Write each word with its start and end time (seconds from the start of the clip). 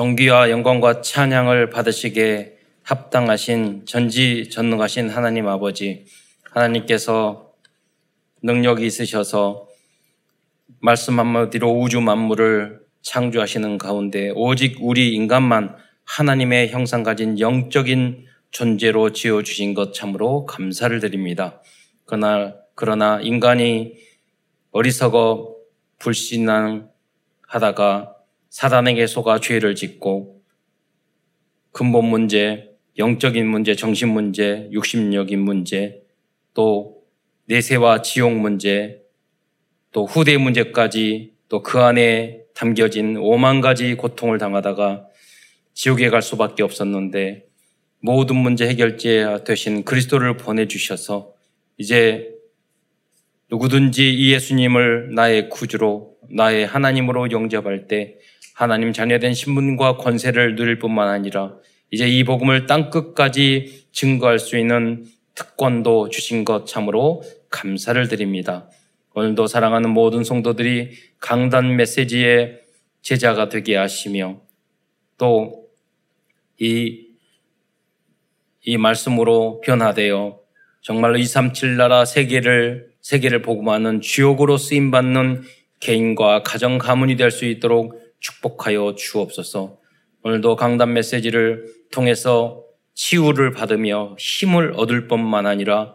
존귀와 0.00 0.48
영광과 0.48 1.02
찬양을 1.02 1.68
받으시게 1.68 2.56
합당하신 2.84 3.84
전지전능하신 3.84 5.10
하나님 5.10 5.46
아버지 5.46 6.06
하나님께서 6.52 7.52
능력이 8.42 8.86
있으셔서 8.86 9.68
말씀 10.80 11.18
한마디로 11.18 11.70
우주 11.70 12.00
만물을 12.00 12.80
창조하시는 13.02 13.76
가운데 13.76 14.32
오직 14.34 14.78
우리 14.80 15.12
인간만 15.14 15.76
하나님의 16.06 16.70
형상 16.70 17.02
가진 17.02 17.38
영적인 17.38 18.24
존재로 18.52 19.12
지어 19.12 19.42
주신 19.42 19.74
것 19.74 19.92
참으로 19.92 20.46
감사를 20.46 20.98
드립니다. 20.98 21.60
그러나, 22.06 22.54
그러나 22.74 23.20
인간이 23.20 23.96
어리석어 24.70 25.56
불신앙하다가 25.98 26.90
사단에게 28.50 29.06
속아 29.06 29.40
죄를 29.40 29.74
짓고 29.74 30.42
근본 31.72 32.06
문제, 32.06 32.68
영적인 32.98 33.46
문제, 33.46 33.74
정신 33.74 34.08
문제, 34.08 34.68
육신적인 34.72 35.40
문제, 35.40 36.02
또 36.52 37.02
내세와 37.46 38.02
지옥 38.02 38.32
문제, 38.32 39.02
또 39.92 40.04
후대 40.04 40.36
문제까지 40.36 41.32
또 41.48 41.62
그 41.62 41.80
안에 41.80 42.42
담겨진 42.54 43.16
오만 43.16 43.60
가지 43.60 43.94
고통을 43.94 44.38
당하다가 44.38 45.06
지옥에 45.74 46.10
갈 46.10 46.22
수밖에 46.22 46.62
없었는데 46.62 47.46
모든 48.00 48.36
문제 48.36 48.68
해결제 48.68 49.44
되신 49.44 49.84
그리스도를 49.84 50.36
보내주셔서 50.36 51.32
이제 51.76 52.34
누구든지 53.50 54.12
이 54.14 54.32
예수님을 54.32 55.14
나의 55.14 55.48
구주로 55.48 56.16
나의 56.30 56.66
하나님으로 56.66 57.30
영접할 57.30 57.88
때 57.88 58.16
하나님 58.60 58.92
자녀된 58.92 59.32
신분과 59.32 59.96
권세를 59.96 60.54
누릴 60.54 60.78
뿐만 60.78 61.08
아니라 61.08 61.54
이제 61.90 62.06
이 62.06 62.24
복음을 62.24 62.66
땅 62.66 62.90
끝까지 62.90 63.86
증거할 63.90 64.38
수 64.38 64.58
있는 64.58 65.06
특권도 65.34 66.10
주신 66.10 66.44
것 66.44 66.66
참으로 66.66 67.22
감사를 67.48 68.06
드립니다. 68.08 68.68
오늘도 69.14 69.46
사랑하는 69.46 69.88
모든 69.88 70.24
성도들이 70.24 70.90
강단 71.20 71.74
메시지의 71.76 72.60
제자가 73.00 73.48
되게 73.48 73.76
하시며 73.76 74.42
또 75.16 75.64
이, 76.58 77.06
이 78.66 78.76
말씀으로 78.76 79.62
변화되어 79.62 80.38
정말로 80.82 81.16
237 81.16 81.78
나라 81.78 82.04
세계를, 82.04 82.90
세계를 83.00 83.40
복음하는 83.40 84.02
주역으로 84.02 84.58
쓰임 84.58 84.90
받는 84.90 85.44
개인과 85.80 86.42
가정 86.42 86.76
가문이 86.76 87.16
될 87.16 87.30
수 87.30 87.46
있도록 87.46 88.09
축복하여 88.20 88.94
주옵소서. 88.96 89.78
오늘도 90.22 90.56
강단 90.56 90.92
메시지를 90.92 91.66
통해서 91.90 92.62
치유를 92.94 93.52
받으며 93.52 94.16
힘을 94.18 94.74
얻을 94.76 95.08
뿐만 95.08 95.46
아니라 95.46 95.94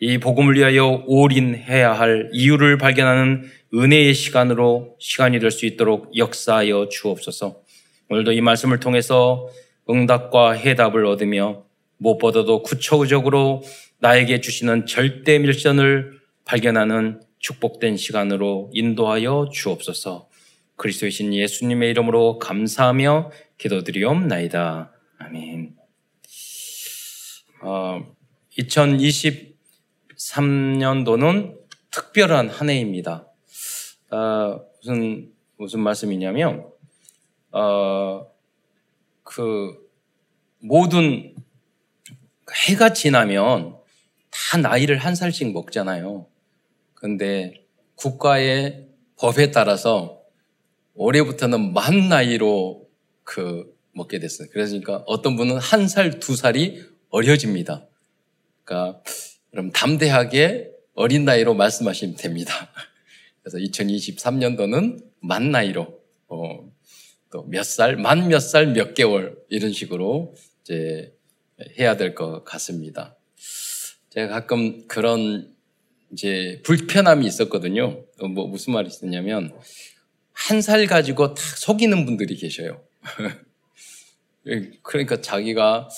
이 0.00 0.18
복음을 0.18 0.54
위하여 0.56 1.02
올인해야 1.06 1.92
할 1.92 2.28
이유를 2.32 2.76
발견하는 2.78 3.48
은혜의 3.72 4.12
시간으로 4.12 4.96
시간이 4.98 5.38
될 5.40 5.50
수 5.50 5.66
있도록 5.66 6.16
역사하여 6.16 6.88
주옵소서. 6.90 7.62
오늘도 8.10 8.32
이 8.32 8.40
말씀을 8.40 8.80
통해서 8.80 9.48
응답과 9.88 10.52
해답을 10.52 11.06
얻으며 11.06 11.64
무엇보다도 11.96 12.62
구체적으로 12.62 13.62
나에게 14.00 14.40
주시는 14.40 14.86
절대 14.86 15.38
밀션을 15.38 16.18
발견하는 16.44 17.22
축복된 17.38 17.96
시간으로 17.96 18.70
인도하여 18.74 19.48
주옵소서. 19.52 20.28
그리스도의 20.76 21.12
신 21.12 21.32
예수님의 21.32 21.90
이름으로 21.90 22.38
감사하며 22.38 23.30
기도드리옵나이다. 23.58 24.92
아멘. 25.18 25.76
어, 27.62 28.00
2023년도는 28.58 31.58
특별한 31.90 32.48
한 32.48 32.70
해입니다. 32.70 33.28
어, 34.10 34.60
무슨 34.78 35.30
무슨 35.56 35.80
말씀이냐면 35.80 36.66
어, 37.52 38.26
그 39.22 39.88
모든 40.58 41.36
해가 42.66 42.92
지나면 42.92 43.76
다 44.30 44.58
나이를 44.58 44.98
한 44.98 45.14
살씩 45.14 45.52
먹잖아요. 45.52 46.26
근데 46.94 47.64
국가의 47.94 48.88
법에 49.16 49.52
따라서 49.52 50.23
올해부터는 50.94 51.72
만 51.72 52.08
나이로 52.08 52.88
그 53.24 53.74
먹게 53.92 54.18
됐어요. 54.18 54.48
그러니까 54.52 55.02
어떤 55.06 55.36
분은 55.36 55.58
한 55.58 55.88
살, 55.88 56.18
두 56.20 56.36
살이 56.36 56.82
어려집니다. 57.10 57.86
그러니까 58.64 59.02
그럼 59.50 59.70
담대하게 59.70 60.70
어린 60.94 61.24
나이로 61.24 61.54
말씀하시면 61.54 62.16
됩니다. 62.16 62.52
그래서 63.42 63.58
2023년도는 63.58 65.04
만 65.20 65.50
나이로 65.50 66.00
어, 66.28 66.72
또몇 67.30 67.64
살, 67.64 67.96
만 67.96 68.28
몇 68.28 68.40
살, 68.40 68.68
몇 68.72 68.94
개월 68.94 69.36
이런 69.48 69.72
식으로 69.72 70.34
이제 70.62 71.12
해야 71.78 71.96
될 71.96 72.14
것 72.14 72.44
같습니다. 72.44 73.16
제가 74.10 74.28
가끔 74.28 74.86
그런 74.86 75.52
이제 76.12 76.60
불편함이 76.64 77.26
있었거든요. 77.26 78.04
뭐 78.32 78.46
무슨 78.46 78.72
말이 78.72 78.86
있었냐면 78.88 79.52
한 80.34 80.60
살 80.60 80.86
가지고 80.86 81.34
다 81.34 81.42
속이는 81.56 82.04
분들이 82.04 82.36
계셔요. 82.36 82.82
그러니까 84.82 85.20
자기가 85.20 85.88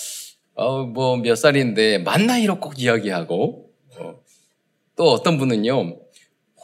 어, 0.55 0.85
뭐 0.85 1.17
몇 1.17 1.35
살인데 1.37 1.99
만 1.99 2.27
나이로 2.27 2.61
꼭 2.61 2.79
이야기하고 2.81 3.71
어, 3.99 4.21
또 4.97 5.05
어떤 5.11 5.37
분은요 5.39 5.99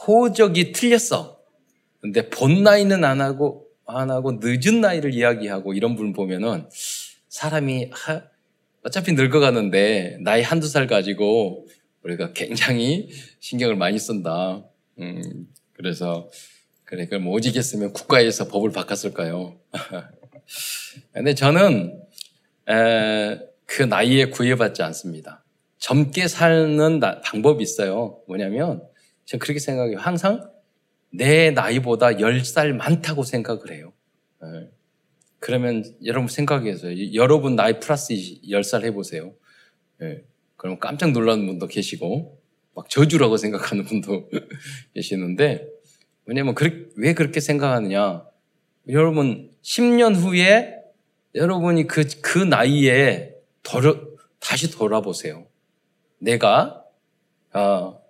호적이 0.06 0.72
틀렸어. 0.72 1.38
근데 2.00 2.28
본 2.30 2.62
나이는 2.62 3.04
안 3.04 3.20
하고 3.20 3.66
안 3.86 4.10
하고 4.10 4.38
늦은 4.40 4.80
나이를 4.80 5.14
이야기하고 5.14 5.74
이런 5.74 5.96
분 5.96 6.12
보면은 6.12 6.68
사람이 7.28 7.88
하, 7.92 8.22
어차피 8.84 9.12
늙어가는데 9.12 10.18
나이 10.22 10.42
한두 10.42 10.68
살 10.68 10.86
가지고 10.86 11.66
우리가 12.02 12.32
굉장히 12.32 13.08
신경을 13.40 13.76
많이 13.76 13.98
쓴다. 13.98 14.64
음, 14.98 15.48
그래서 15.72 16.28
그래 16.92 17.06
그럼 17.06 17.26
오직했으면 17.28 17.94
국가에서 17.94 18.48
법을 18.48 18.70
바꿨을까요? 18.70 19.58
근데 21.14 21.34
저는 21.34 22.02
에, 22.68 23.40
그 23.64 23.82
나이에 23.82 24.26
구애받지 24.26 24.82
않습니다. 24.82 25.42
젊게 25.78 26.28
사는 26.28 27.00
방법이 27.22 27.62
있어요. 27.62 28.20
뭐냐면 28.28 28.86
저는 29.24 29.40
그렇게 29.40 29.58
생각해요. 29.58 29.96
항상 29.96 30.50
내 31.10 31.50
나이보다 31.50 32.08
10살 32.16 32.74
많다고 32.74 33.24
생각을 33.24 33.72
해요. 33.72 33.94
네. 34.42 34.68
그러면 35.38 35.84
여러분 36.04 36.28
생각해서 36.28 37.14
여러분 37.14 37.56
나이 37.56 37.80
플러스 37.80 38.12
10살 38.12 38.84
해보세요. 38.84 39.32
네. 39.98 40.24
그럼 40.58 40.78
깜짝 40.78 41.12
놀라는 41.12 41.46
분도 41.46 41.68
계시고 41.68 42.38
막 42.74 42.90
저주라고 42.90 43.38
생각하는 43.38 43.84
분도 43.84 44.28
계시는데 44.92 45.71
왜냐면 46.24 46.54
왜 46.96 47.14
그렇게 47.14 47.40
생각하느냐? 47.40 48.24
여러분 48.88 49.50
10년 49.62 50.14
후에 50.16 50.82
여러분이 51.34 51.86
그, 51.86 52.04
그 52.20 52.38
나이에 52.38 53.34
돌아, 53.62 53.94
다시 54.38 54.70
돌아보세요. 54.70 55.46
내가 56.18 56.84
어, 57.52 58.02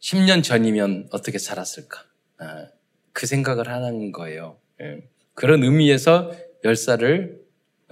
10년 0.00 0.42
전이면 0.42 1.08
어떻게 1.12 1.38
살았을까? 1.38 2.04
어, 2.40 2.68
그 3.12 3.26
생각을 3.26 3.68
하는 3.68 4.12
거예요. 4.12 4.58
예. 4.80 5.02
그런 5.34 5.62
의미에서 5.62 6.32
10살을 6.64 7.40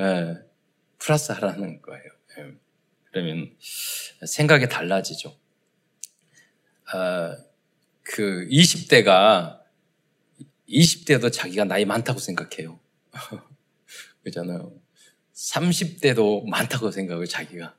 예, 0.01 0.35
플러스 0.99 1.33
하라는 1.33 1.83
거예요. 1.83 2.05
예. 2.39 2.55
그러면 3.11 3.51
생각이 4.25 4.69
달라지죠. 4.69 5.31
어, 6.95 7.37
그 8.03 8.47
20대가 8.51 9.60
20대도 10.71 11.33
자기가 11.33 11.65
나이 11.65 11.85
많다고 11.85 12.19
생각해요. 12.19 12.79
그잖아요. 14.25 14.73
30대도 15.35 16.47
많다고 16.47 16.91
생각해요, 16.91 17.27
자기가. 17.27 17.75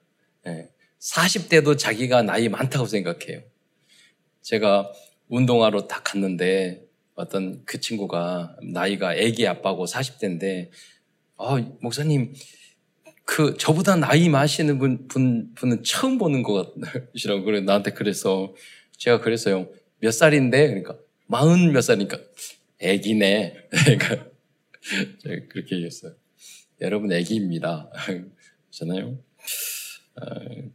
40대도 0.99 1.77
자기가 1.77 2.23
나이 2.23 2.49
많다고 2.49 2.85
생각해요. 2.85 3.41
제가 4.41 4.91
운동하러 5.29 5.87
딱 5.87 6.03
갔는데 6.03 6.83
어떤 7.15 7.63
그 7.65 7.79
친구가 7.79 8.57
나이가 8.63 9.15
애기 9.15 9.47
아빠고 9.47 9.85
40대인데 9.85 10.69
아, 11.37 11.57
목사님 11.81 12.33
그 13.25 13.55
저보다 13.57 13.95
나이 13.95 14.29
많으시는 14.29 14.77
분, 14.77 15.07
분 15.07 15.53
분은 15.55 15.83
처음 15.83 16.17
보는 16.17 16.43
것 16.43 16.73
같으시라고 16.81 17.43
그래 17.43 17.61
나한테 17.61 17.91
그래서 17.91 18.53
제가 18.97 19.21
그랬어요. 19.21 19.69
몇 19.99 20.11
살인데 20.11 20.67
그러니까 20.67 20.97
마흔 21.27 21.71
몇 21.71 21.81
살이니까 21.81 22.17
애기네. 22.81 23.67
그러니까 23.85 24.27
그렇게 25.49 25.75
얘기했어요. 25.75 26.15
여러분 26.81 27.11
애기입니다. 27.11 27.91
그렇잖아요. 28.71 29.19
어, 30.15 30.25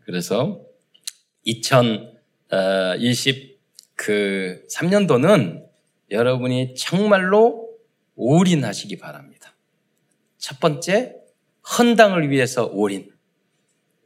그래서 0.05 0.64
2020 1.44 3.61
그 3.97 4.64
3년도는 4.70 5.67
여러분이 6.11 6.75
정말로 6.76 7.76
올인하시기 8.14 8.99
바랍니다. 8.99 9.56
첫 10.38 10.61
번째, 10.61 11.17
헌당을 11.79 12.31
위해서 12.31 12.67
올인. 12.67 13.11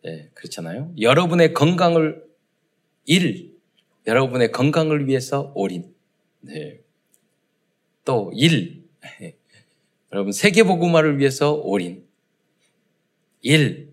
네, 0.02 0.30
그렇잖아요. 0.32 0.94
여러분의 0.98 1.52
건강을 1.52 2.24
일, 3.04 3.58
여러분의 4.06 4.52
건강을 4.52 5.06
위해서 5.06 5.52
올인. 5.54 5.94
네. 6.40 6.80
또 8.10 8.32
일, 8.34 8.82
여러분 10.12 10.32
세계복음화를 10.32 11.20
위해서 11.20 11.52
올인. 11.52 12.04
일, 13.40 13.92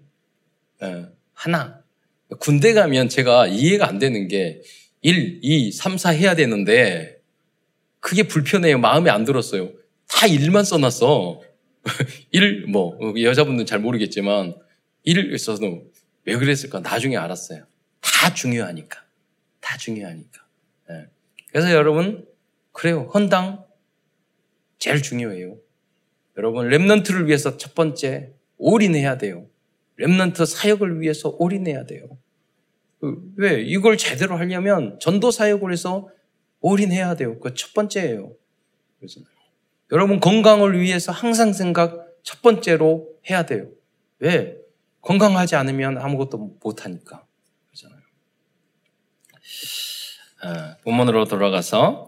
어, 0.82 1.10
하나. 1.36 1.84
군대 2.40 2.74
가면 2.74 3.10
제가 3.10 3.46
이해가 3.46 3.88
안 3.88 4.00
되는 4.00 4.28
게 4.28 4.64
1, 5.04 5.42
2, 5.44 5.72
3, 5.72 6.00
4 6.00 6.10
해야 6.10 6.34
되는데 6.34 7.22
그게 8.00 8.24
불편해요. 8.24 8.80
마음에 8.80 9.12
안 9.12 9.24
들었어요. 9.24 9.70
다 10.08 10.26
일만 10.26 10.64
써놨어. 10.64 11.42
1, 12.32 12.66
뭐, 12.70 12.98
여자분들은 13.22 13.68
잘 13.68 13.78
모르겠지만 13.78 14.56
1을 15.06 15.38
써서 15.38 15.62
왜 16.26 16.36
그랬을까? 16.38 16.80
나중에 16.80 17.16
알았어요. 17.18 17.68
다 18.02 18.34
중요하니까. 18.34 19.00
다 19.62 19.78
중요하니까. 19.78 20.44
네. 20.90 21.06
그래서 21.52 21.72
여러분, 21.72 22.26
그래요. 22.72 23.12
헌당 23.14 23.67
제일 24.78 25.02
중요해요. 25.02 25.58
여러분, 26.38 26.70
remnant를 26.70 27.26
위해서 27.26 27.58
첫 27.58 27.74
번째 27.74 28.34
올인해야 28.58 29.18
돼요. 29.18 29.48
remnant 30.00 30.46
사역을 30.46 31.02
위해서 31.02 31.36
올인해야 31.40 31.86
돼요. 31.86 32.08
그, 33.00 33.22
왜? 33.38 33.62
이걸 33.62 33.98
제대로 33.98 34.38
하려면 34.38 35.00
전도 35.00 35.32
사역을 35.32 35.72
해서 35.72 36.10
올인해야 36.62 37.16
돼요. 37.16 37.40
그 37.40 37.54
첫 37.54 37.74
번째예요. 37.74 38.34
그래서 39.00 39.22
여러분 39.92 40.20
건강을 40.20 40.80
위해서 40.80 41.12
항상 41.12 41.54
생각 41.54 42.08
첫 42.24 42.42
번째로 42.42 43.08
해야 43.30 43.46
돼요. 43.46 43.70
왜? 44.20 44.58
건강하지 45.02 45.56
않으면 45.56 45.98
아무것도 46.00 46.58
못 46.62 46.84
하니까. 46.84 47.26
그렇잖아요. 47.68 48.02
아, 50.42 50.78
본문으로 50.84 51.26
돌아가서 51.26 52.07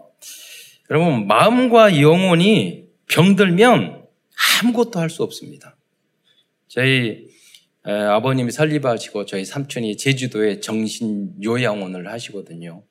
여러분 0.90 1.26
마음과 1.28 2.00
영혼이 2.00 2.88
병들면 3.06 4.06
아무것도 4.62 4.98
할 4.98 5.08
수 5.08 5.22
없습니다. 5.22 5.76
저희 6.68 7.28
아버님이 7.82 8.50
설립하시고 8.50 9.26
저희 9.26 9.44
삼촌이 9.44 9.96
제주도에 9.96 10.60
정신 10.60 11.32
요양원을 11.42 12.08
하시거든요. 12.08 12.82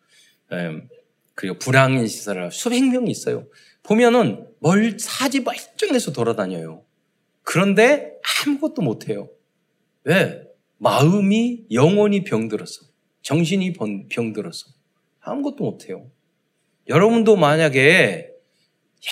그리고 1.35 1.57
불황인 1.59 2.07
시설을 2.07 2.51
수백 2.51 2.83
명이 2.83 3.11
있어요. 3.11 3.47
보면은 3.83 4.47
멀 4.59 4.97
사지 4.99 5.41
말정해서 5.41 6.11
돌아다녀요. 6.13 6.83
그런데 7.43 8.13
아무것도 8.45 8.81
못해요. 8.81 9.29
왜? 10.03 10.43
마음이 10.77 11.65
영혼이 11.71 12.23
병들어서 12.23 12.85
정신이 13.21 13.73
병들어서 14.09 14.67
아무것도 15.21 15.63
못해요. 15.63 16.09
여러분도 16.89 17.35
만약에 17.35 18.31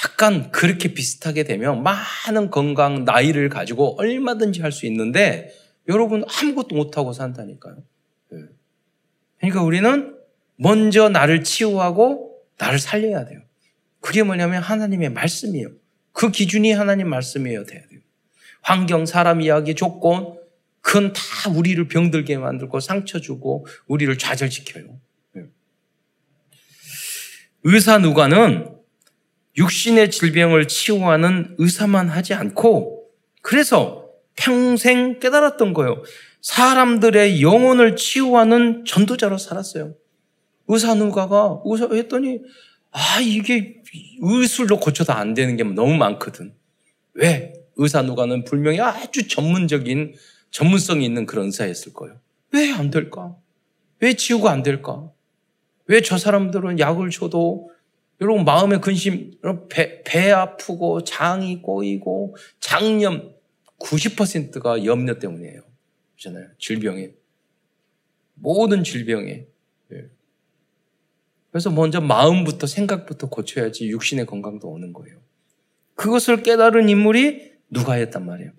약간 0.03 0.51
그렇게 0.51 0.93
비슷하게 0.93 1.43
되면 1.43 1.83
많은 1.83 2.49
건강, 2.49 3.05
나이를 3.05 3.49
가지고 3.49 3.95
얼마든지 3.99 4.61
할 4.61 4.71
수 4.71 4.85
있는데 4.87 5.49
여러분 5.87 6.25
아무것도 6.27 6.75
못하고 6.75 7.13
산다니까요. 7.13 7.77
예. 8.33 8.37
그러니까 9.39 9.63
우리는 9.63 10.17
먼저 10.57 11.07
나를 11.07 11.43
치유하고 11.43 12.41
나를 12.57 12.79
살려야 12.79 13.25
돼요. 13.25 13.39
그게 14.01 14.23
뭐냐면 14.23 14.61
하나님의 14.61 15.09
말씀이에요. 15.11 15.69
그 16.11 16.31
기준이 16.31 16.71
하나님 16.73 17.09
말씀이어야 17.09 17.63
돼요. 17.63 17.81
환경, 18.61 19.05
사람 19.05 19.39
이야기, 19.39 19.75
조건, 19.75 20.35
그건 20.81 21.13
다 21.13 21.21
우리를 21.55 21.87
병들게 21.87 22.37
만들고 22.37 22.79
상처 22.79 23.19
주고 23.21 23.65
우리를 23.87 24.17
좌절시켜요. 24.17 24.99
예. 27.67 27.71
의사 27.71 27.97
누가는 27.97 28.69
육신의 29.57 30.11
질병을 30.11 30.67
치유하는 30.67 31.55
의사만 31.57 32.09
하지 32.09 32.33
않고 32.33 33.09
그래서 33.41 34.09
평생 34.35 35.19
깨달았던 35.19 35.73
거예요. 35.73 36.03
사람들의 36.41 37.41
영혼을 37.41 37.95
치유하는 37.95 38.85
전도자로 38.85 39.37
살았어요. 39.37 39.95
의사 40.67 40.93
누가가 40.93 41.59
의사 41.65 41.87
했더니 41.91 42.39
아 42.91 43.19
이게 43.21 43.81
의술로 44.21 44.79
고쳐도 44.79 45.13
안 45.13 45.33
되는 45.33 45.55
게 45.57 45.63
너무 45.63 45.95
많거든. 45.97 46.53
왜? 47.13 47.53
의사 47.77 48.01
누가는 48.01 48.43
분명히 48.43 48.79
아주 48.79 49.27
전문적인 49.27 50.15
전문성이 50.51 51.05
있는 51.05 51.25
그런 51.25 51.47
의사였을 51.47 51.93
거예요. 51.93 52.19
왜 52.53 52.71
안 52.71 52.91
될까? 52.91 53.35
왜 53.99 54.13
치유가 54.13 54.51
안 54.51 54.63
될까? 54.63 55.11
왜 55.87 56.01
저 56.01 56.17
사람들은 56.17 56.79
약을 56.79 57.09
줘도 57.09 57.71
여러분 58.19 58.45
마음의 58.45 58.81
근심, 58.81 59.31
배, 59.69 60.03
배 60.03 60.31
아프고 60.31 61.03
장이 61.03 61.61
꼬이고 61.61 62.35
장염 62.59 63.33
90%가 63.79 64.85
염려 64.85 65.19
때문이에요. 65.19 65.61
그렇잖아요. 66.15 66.49
질병에. 66.57 67.11
모든 68.33 68.83
질병에. 68.83 69.45
예. 69.93 70.09
그래서 71.51 71.69
먼저 71.69 72.01
마음부터 72.01 72.67
생각부터 72.67 73.29
고쳐야지 73.29 73.87
육신의 73.89 74.25
건강도 74.25 74.69
오는 74.69 74.93
거예요. 74.93 75.19
그것을 75.95 76.43
깨달은 76.43 76.89
인물이 76.89 77.53
누가였단 77.69 78.25
말이에요. 78.25 78.51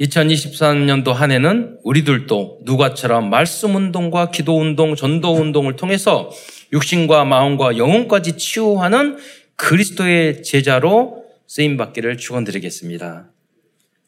2023년도 0.00 1.12
한 1.12 1.30
해는 1.30 1.78
우리들도 1.82 2.60
누가처럼 2.64 3.30
말씀 3.30 3.74
운동과 3.74 4.30
기도 4.30 4.58
운동, 4.58 4.94
전도 4.94 5.34
운동을 5.34 5.76
통해서 5.76 6.30
육신과 6.72 7.24
마음과 7.24 7.78
영혼까지 7.78 8.36
치유하는 8.36 9.16
그리스도의 9.56 10.42
제자로 10.42 11.24
쓰임 11.46 11.76
받기를 11.76 12.18
축원드리겠습니다. 12.18 13.30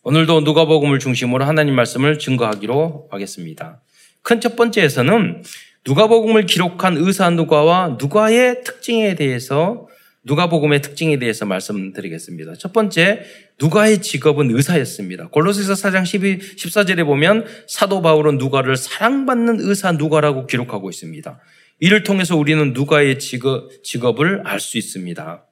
오늘도 0.03 0.43
누가복음을 0.43 0.99
중심으로 0.99 1.45
하나님 1.45 1.75
말씀을 1.75 2.19
증거하기로 2.19 3.09
하겠습니다. 3.11 3.81
큰 4.23 4.41
첫 4.41 4.57
번째에서는 4.57 5.43
누가복음을 5.87 6.45
기록한 6.45 6.99
의사 6.99 7.31
누가와 7.31 7.97
누가의 7.99 8.63
특징에 8.63 9.15
대해서 9.15 9.89
누가복음의 10.25 10.83
특징에 10.83 11.19
대해서 11.19 11.47
말씀드리겠습니다. 11.47 12.55
첫 12.55 12.73
번째, 12.73 13.23
누가의 13.61 14.03
직업은 14.03 14.55
의사였습니다. 14.55 15.29
골로새서 15.29 15.75
4장 15.75 16.05
12, 16.05 16.39
14절에 16.39 17.05
보면 17.05 17.47
사도 17.67 18.03
바울은 18.03 18.39
누가를 18.39 18.77
사랑받는 18.77 19.61
의사 19.61 19.93
누가라고 19.93 20.47
기록하고 20.47 20.91
있습니다. 20.91 21.41
이를 21.81 22.03
통해서 22.03 22.37
우리는 22.37 22.73
누가의 22.73 23.19
직업, 23.19 23.71
직업을 23.83 24.43
알 24.47 24.61
수 24.61 24.79
있습니다. 24.79 25.45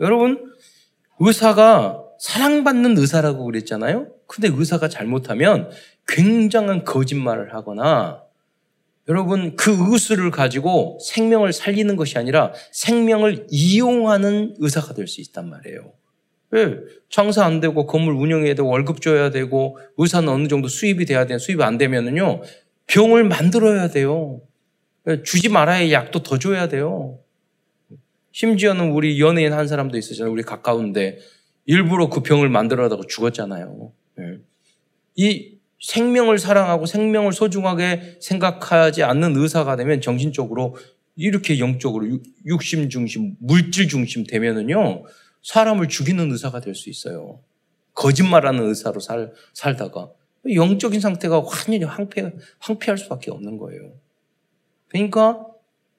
여러분, 0.00 0.52
의사가 1.18 2.00
사랑받는 2.20 2.96
의사라고 2.96 3.44
그랬잖아요? 3.44 4.08
근데 4.26 4.48
의사가 4.52 4.88
잘못하면 4.88 5.70
굉장한 6.06 6.84
거짓말을 6.84 7.54
하거나 7.54 8.22
여러분 9.08 9.56
그 9.56 9.74
의술을 9.92 10.30
가지고 10.30 10.98
생명을 11.02 11.52
살리는 11.52 11.96
것이 11.96 12.18
아니라 12.18 12.52
생명을 12.72 13.46
이용하는 13.50 14.56
의사가 14.58 14.94
될 14.94 15.06
수 15.06 15.20
있단 15.22 15.48
말이에요. 15.48 15.92
왜? 16.50 16.78
장사 17.10 17.44
안 17.44 17.60
되고 17.60 17.86
건물 17.86 18.14
운영해야 18.14 18.54
되고 18.54 18.68
월급 18.68 19.00
줘야 19.00 19.30
되고 19.30 19.78
의사는 19.96 20.28
어느 20.28 20.48
정도 20.48 20.68
수입이 20.68 21.06
돼야 21.06 21.26
돼요. 21.26 21.38
수입이 21.38 21.62
안 21.62 21.78
되면은요 21.78 22.42
병을 22.86 23.24
만들어야 23.24 23.88
돼요. 23.88 24.40
주지 25.24 25.48
말아야 25.48 25.90
약도 25.90 26.22
더 26.22 26.38
줘야 26.38 26.68
돼요. 26.68 27.18
심지어는 28.32 28.92
우리 28.92 29.20
연예인 29.20 29.52
한 29.52 29.66
사람도 29.66 29.96
있었잖아요. 29.96 30.32
우리 30.32 30.42
가까운데 30.42 31.18
일부러 31.64 32.08
그 32.08 32.20
병을 32.22 32.48
만들어다가 32.50 33.02
죽었잖아요. 33.08 33.92
네. 34.16 34.38
이 35.16 35.57
생명을 35.80 36.38
사랑하고 36.38 36.86
생명을 36.86 37.32
소중하게 37.32 38.18
생각하지 38.20 39.02
않는 39.04 39.36
의사가 39.36 39.76
되면 39.76 40.00
정신적으로 40.00 40.76
이렇게 41.16 41.58
영적으로 41.58 42.06
육심 42.46 42.88
중심, 42.88 43.36
물질 43.40 43.88
중심 43.88 44.24
되면은요, 44.24 45.04
사람을 45.42 45.88
죽이는 45.88 46.30
의사가 46.30 46.60
될 46.60 46.74
수 46.74 46.90
있어요. 46.90 47.40
거짓말하는 47.94 48.68
의사로 48.68 49.00
살, 49.00 49.32
살다가 49.54 50.10
영적인 50.52 51.00
상태가 51.00 51.40
완전히 51.40 51.82
황폐, 51.82 52.32
황폐할 52.60 52.96
수밖에 52.96 53.30
없는 53.30 53.58
거예요. 53.58 53.92
그러니까 54.88 55.44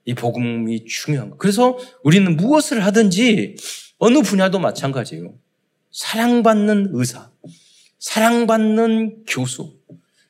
이 0.06 0.14
복음이 0.14 0.86
중요한 0.86 1.30
거. 1.32 1.38
그래서 1.38 1.78
우리는 2.04 2.36
무엇을 2.38 2.84
하든지 2.86 3.58
어느 3.98 4.22
분야도 4.22 4.60
마찬가지예요. 4.60 5.34
사랑받는 5.92 6.92
의사, 6.94 7.29
사랑받는 8.00 9.26
교수, 9.26 9.78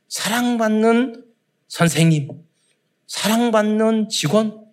사랑받는 0.08 1.24
선생님, 1.68 2.30
사랑받는 3.08 4.10
직원, 4.10 4.66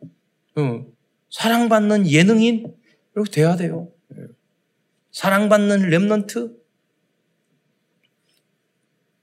어, 0.56 0.86
사랑받는 1.30 2.10
예능인 2.10 2.74
이렇게 3.14 3.30
돼야 3.30 3.56
돼요. 3.56 3.92
예. 4.16 4.24
사랑받는 5.12 5.90
랩런트. 5.90 6.56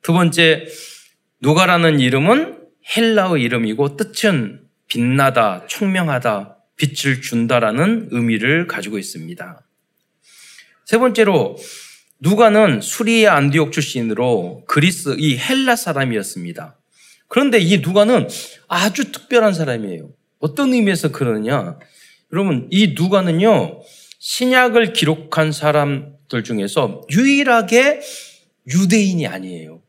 두 0.01 0.13
번째 0.13 0.67
누가라는 1.39 1.99
이름은 1.99 2.67
헬라어 2.95 3.37
이름이고 3.37 3.95
뜻은 3.95 4.67
빛나다, 4.87 5.65
총명하다, 5.67 6.57
빛을 6.75 7.21
준다라는 7.21 8.09
의미를 8.11 8.67
가지고 8.67 8.99
있습니다. 8.99 9.65
세 10.85 10.97
번째로 10.97 11.55
누가는 12.23 12.79
수리아 12.79 13.35
안디옥 13.35 13.73
출신으로 13.73 14.63
그리스 14.65 15.15
이 15.19 15.37
헬라 15.37 15.75
사람이었습니다. 15.75 16.79
그런데 17.27 17.59
이 17.59 17.79
누가는 17.79 18.29
아주 18.69 19.11
특별한 19.11 19.53
사람이에요. 19.53 20.09
어떤 20.39 20.73
의미에서 20.73 21.11
그러느냐? 21.11 21.77
여러분, 22.31 22.69
이 22.71 22.95
누가는요, 22.97 23.81
신약을 24.19 24.93
기록한 24.93 25.51
사람들 25.51 26.45
중에서 26.45 27.01
유일하게 27.11 27.99
유대인이 28.73 29.27
아니에요. 29.27 29.81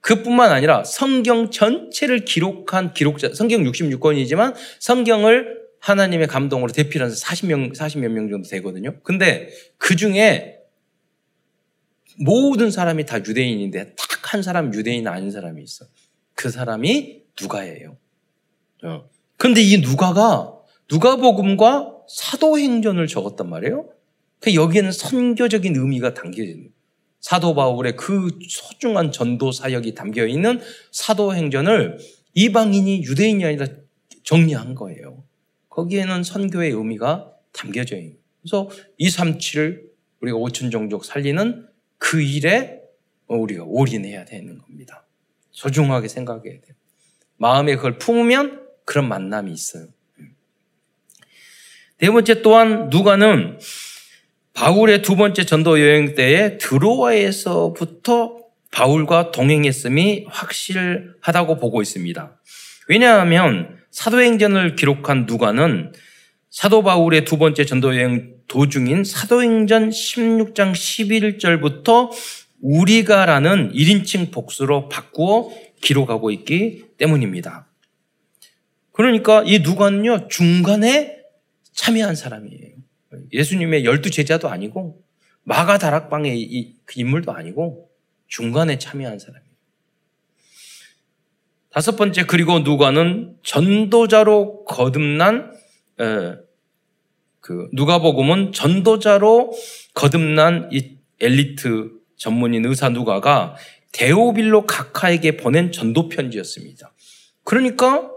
그뿐만 0.00 0.52
아니라 0.52 0.84
성경 0.84 1.50
전체를 1.50 2.24
기록한 2.24 2.94
기록자, 2.94 3.34
성경 3.34 3.62
66권이지만 3.64 4.54
성경을 4.80 5.60
하나님의 5.80 6.28
감동으로 6.28 6.72
대필한 6.72 7.10
40명, 7.10 7.76
40몇 7.76 8.08
명 8.08 8.30
정도 8.30 8.48
되거든요. 8.48 8.98
근데 9.02 9.50
그 9.76 9.96
중에 9.96 10.61
모든 12.24 12.70
사람이 12.70 13.06
다 13.06 13.18
유대인인데 13.18 13.94
딱 13.96 14.12
한 14.32 14.42
사람 14.42 14.72
유대인 14.72 15.06
아닌 15.08 15.30
사람이 15.30 15.62
있어. 15.62 15.84
그 16.34 16.48
사람이 16.48 17.22
누가예요. 17.38 17.98
어. 18.84 19.10
근데 19.36 19.60
이 19.60 19.76
누가가 19.78 20.58
누가복음과 20.90 21.98
사도행전을 22.08 23.06
적었단 23.08 23.50
말이에요. 23.50 23.90
그 24.40 24.54
여기에는 24.54 24.90
선교적인 24.90 25.76
의미가 25.76 26.14
있는 26.24 26.70
사도 27.20 27.54
바울의 27.54 27.96
그 27.96 28.30
소중한 28.48 29.12
전도 29.12 29.52
사역이 29.52 29.94
담겨 29.94 30.26
있는 30.26 30.60
사도행전을 30.92 31.98
이방인이 32.32 33.02
유대인이 33.02 33.44
아니라 33.44 33.66
정리한 34.24 34.74
거예요. 34.74 35.24
거기에는 35.68 36.22
선교의 36.22 36.70
의미가 36.70 37.32
담겨져 37.52 37.96
있는. 37.96 38.16
그래서 38.40 38.70
237을 38.98 39.82
우리가 40.22 40.38
5천 40.38 40.70
종족 40.70 41.04
살리는 41.04 41.68
그 42.02 42.20
일에 42.20 42.80
우리가 43.28 43.62
올인해야 43.64 44.24
되는 44.24 44.58
겁니다. 44.58 45.06
소중하게 45.52 46.08
생각해야 46.08 46.60
돼요. 46.60 46.74
마음에 47.36 47.76
그걸 47.76 47.96
품으면 47.98 48.66
그런 48.84 49.08
만남이 49.08 49.52
있어요. 49.52 49.86
네 51.98 52.10
번째 52.10 52.42
또한 52.42 52.88
누가는 52.90 53.60
바울의 54.52 55.02
두 55.02 55.14
번째 55.14 55.44
전도 55.46 55.80
여행 55.80 56.16
때에 56.16 56.58
드로아에서부터 56.58 58.38
바울과 58.72 59.30
동행했음이 59.30 60.26
확실하다고 60.28 61.58
보고 61.58 61.82
있습니다. 61.82 62.40
왜냐하면 62.88 63.78
사도행전을 63.92 64.74
기록한 64.74 65.26
누가는 65.26 65.92
사도 66.52 66.82
바울의 66.82 67.24
두 67.24 67.38
번째 67.38 67.64
전도 67.64 67.96
여행 67.96 68.34
도중인 68.46 69.04
사도행전 69.04 69.88
16장 69.88 70.72
11절부터 70.72 72.10
우리가라는 72.60 73.72
1인칭 73.72 74.30
복수로 74.30 74.90
바꾸어 74.90 75.50
기록하고 75.80 76.30
있기 76.30 76.84
때문입니다. 76.98 77.66
그러니까 78.92 79.42
이 79.46 79.60
누가는요, 79.60 80.28
중간에 80.28 81.22
참여한 81.72 82.14
사람이에요. 82.14 82.76
예수님의 83.32 83.86
열두 83.86 84.10
제자도 84.10 84.50
아니고, 84.50 85.02
마가 85.44 85.78
다락방의 85.78 86.38
이, 86.38 86.76
그 86.84 87.00
인물도 87.00 87.32
아니고, 87.32 87.88
중간에 88.28 88.76
참여한 88.76 89.18
사람이에요. 89.18 89.52
다섯 91.70 91.96
번째, 91.96 92.26
그리고 92.26 92.58
누가는 92.58 93.38
전도자로 93.42 94.66
거듭난, 94.66 95.50
에, 95.50 95.61
그, 97.40 97.68
누가복음은 97.72 98.52
전도자로 98.52 99.52
거듭난 99.94 100.70
이 100.72 100.96
엘리트 101.20 101.90
전문인 102.16 102.64
의사 102.66 102.88
누가가 102.88 103.56
데오빌로 103.92 104.66
카카에게 104.66 105.36
보낸 105.36 105.72
전도 105.72 106.08
편지였습니다. 106.08 106.92
그러니까 107.44 108.10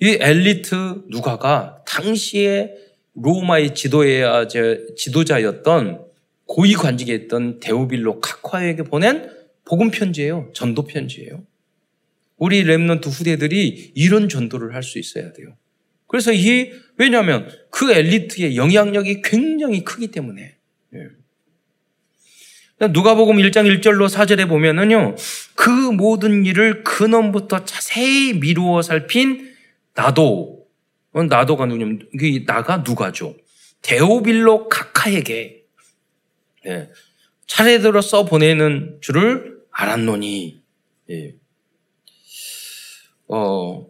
이 0.00 0.18
엘리트 0.20 1.04
누가가 1.08 1.82
당시에 1.86 2.72
로마의 3.14 3.74
지도야, 3.74 4.46
지도자였던 4.96 6.04
고위 6.46 6.74
관직에 6.74 7.14
있던 7.14 7.60
데오빌로 7.60 8.20
카카에게 8.20 8.84
보낸 8.84 9.30
복음 9.64 9.90
편지예요. 9.90 10.50
전도 10.54 10.84
편지예요. 10.84 11.44
우리 12.36 12.62
렘넌트 12.62 13.08
후대들이 13.08 13.92
이런 13.94 14.28
전도를 14.28 14.74
할 14.74 14.82
수 14.82 14.98
있어야 14.98 15.32
돼요. 15.32 15.56
그래서 16.06 16.32
이 16.32 16.72
왜냐하면 16.96 17.48
그 17.70 17.92
엘리트의 17.92 18.56
영향력이 18.56 19.22
굉장히 19.22 19.84
크기 19.84 20.08
때문에 20.08 20.56
예. 20.94 22.86
누가복음 22.88 23.36
1장 23.36 23.80
1절로 23.80 24.08
4절에 24.08 24.48
보면은요 24.48 25.16
그 25.54 25.70
모든 25.70 26.44
일을 26.44 26.84
근원부터 26.84 27.64
자세히 27.64 28.34
미루어 28.34 28.82
살핀 28.82 29.54
나도 29.94 30.66
어, 31.12 31.22
나도가 31.22 31.66
누구냐면 31.66 32.08
나가 32.46 32.78
누가죠 32.78 33.34
데오빌로 33.82 34.68
카카에게 34.68 35.64
예. 36.66 36.90
차례대로 37.46 38.02
써 38.02 38.24
보내는 38.24 38.98
줄을 39.00 39.58
알았노니 39.70 40.62
예. 41.10 41.34
어, 43.28 43.86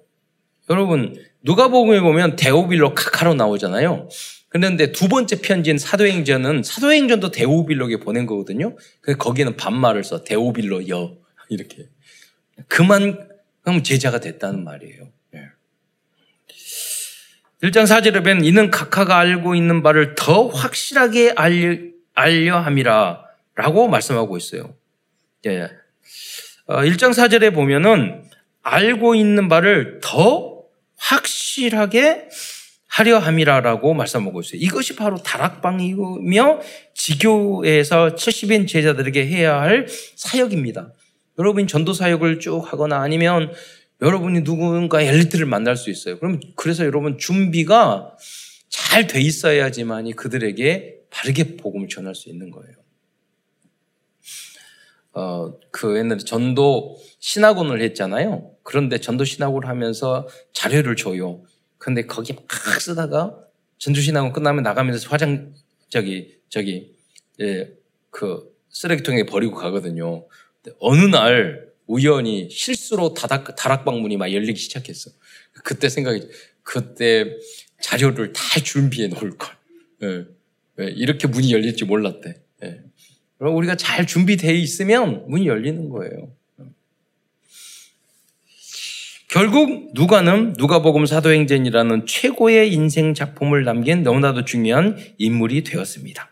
여러분 0.71 1.17
누가복음에 1.47 2.01
보면 2.01 2.37
데오빌로 2.37 2.95
카카로 2.95 3.35
나오잖아요. 3.35 4.09
그런데 4.49 4.91
두 4.91 5.09
번째 5.09 5.41
편지인 5.41 5.79
사도행전은 5.79 6.65
사도행전도 6.65 7.31
데오빌로에 7.31 7.97
보낸 7.99 8.27
거거든요. 8.27 8.77
그 9.01 9.17
거기는 9.17 9.57
반말을 9.57 10.03
써 10.03 10.25
데오빌로 10.25 10.89
여 10.89 11.17
이렇게 11.49 11.89
그만 12.69 13.29
그 13.63 13.83
제자가 13.83 14.21
됐다는 14.21 14.65
말이에요. 14.65 15.09
1장 17.63 17.85
4절에 17.85 18.19
보면 18.19 18.45
이는 18.45 18.71
카카가 18.71 19.17
알고 19.17 19.55
있는 19.55 19.83
바를 19.83 20.15
더 20.15 20.49
확실하게 20.49 21.33
알려, 21.37 21.79
알려 22.15 22.59
함이라 22.59 23.25
라고 23.55 23.89
말씀하고 23.89 24.37
있어요. 24.37 24.75
예. 25.47 25.71
1장 26.69 27.09
어, 27.09 27.11
4절에 27.13 27.55
보면은 27.55 28.25
알고 28.63 29.15
있는 29.15 29.49
바를 29.49 30.01
더 30.03 30.56
확실하게 30.97 32.29
하려 32.89 33.19
함이라라고 33.19 33.95
말씀하고 33.95 34.41
있어요. 34.41 34.61
이것이 34.61 34.97
바로 34.97 35.17
다락방이며 35.19 36.61
지교에서 36.95 38.15
70인 38.15 38.67
제자들에게 38.67 39.27
해야 39.27 39.61
할 39.61 39.87
사역입니다. 40.15 40.93
여러분이 41.39 41.67
전도 41.67 41.93
사역을 41.93 42.41
쭉 42.41 42.61
하거나 42.61 43.01
아니면 43.01 43.53
여러분이 44.01 44.45
누군가 44.45 45.03
엘리트를 45.03 45.47
만날 45.47 45.77
수 45.77 45.91
있어요. 45.91 46.19
그럼 46.19 46.41
그래서 46.55 46.85
여러분 46.85 47.19
준비가 47.19 48.17
잘 48.69 49.07
돼 49.07 49.21
있어야지만이 49.21 50.13
그들에게 50.15 51.01
바르게 51.11 51.57
복음을 51.57 51.89
전할 51.89 52.15
수 52.15 52.31
있는 52.31 52.51
거예요. 52.51 52.86
어, 55.17 55.59
그 55.71 55.97
옛날에 55.97 56.19
전도 56.19 56.99
신학원을 57.21 57.81
했잖아요. 57.81 58.51
그런데 58.63 58.99
전도 58.99 59.25
신학을 59.25 59.67
하면서 59.67 60.29
자료를 60.53 60.95
줘요. 60.95 61.43
근데 61.79 62.03
거기 62.03 62.35
막 62.35 62.47
쓰다가 62.81 63.35
전도 63.79 64.03
신학원 64.03 64.35
끝나면 64.35 64.63
나가면서 64.63 65.09
화장 65.09 65.55
저기 65.89 66.37
저기 66.51 66.95
예, 67.41 67.73
그 68.11 68.55
쓰레기통에 68.69 69.25
버리고 69.25 69.55
가거든요. 69.55 70.27
어느 70.81 71.07
날 71.07 71.67
우연히 71.87 72.51
실수로 72.51 73.15
다락, 73.15 73.57
다락방 73.57 74.03
문이 74.03 74.19
막 74.19 74.31
열리기 74.31 74.59
시작했어. 74.59 75.11
그때 75.65 75.89
생각이 75.89 76.29
그때 76.63 77.39
자료를 77.81 78.35
다 78.35 78.43
준비해 78.63 79.09
놓을 79.09 79.39
걸. 79.39 79.57
예, 80.03 80.27
예, 80.81 80.91
이렇게 80.91 81.27
문이 81.27 81.53
열릴지 81.53 81.87
몰랐대. 81.87 82.43
우리가 83.39 83.77
잘 83.77 84.07
준비되어 84.07 84.53
있으면 84.53 85.25
문이 85.29 85.47
열리는 85.47 85.89
거예요. 85.89 86.31
결국 89.29 89.91
누가는 89.93 90.55
누가복음 90.57 91.05
사도행전이라는 91.05 92.07
최고의 92.07 92.73
인생 92.73 93.13
작품을 93.13 93.65
남긴 93.65 94.03
너무나도 94.03 94.45
중요한 94.45 94.97
인물이 95.19 95.65
되었습니다. 95.65 96.31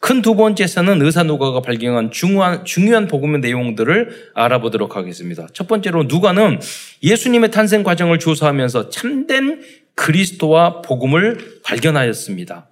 큰 0.00 0.20
두 0.20 0.34
번째에서는 0.34 1.00
의사 1.00 1.22
누가가 1.22 1.60
발견한 1.60 2.10
중요한, 2.10 2.64
중요한 2.64 3.06
복음의 3.06 3.40
내용들을 3.40 4.32
알아보도록 4.34 4.96
하겠습니다. 4.96 5.46
첫 5.52 5.68
번째로 5.68 6.02
누가는 6.04 6.58
예수님의 7.04 7.52
탄생 7.52 7.84
과정을 7.84 8.18
조사하면서 8.18 8.90
참된 8.90 9.62
그리스도와 9.94 10.82
복음을 10.82 11.60
발견하였습니다. 11.62 12.71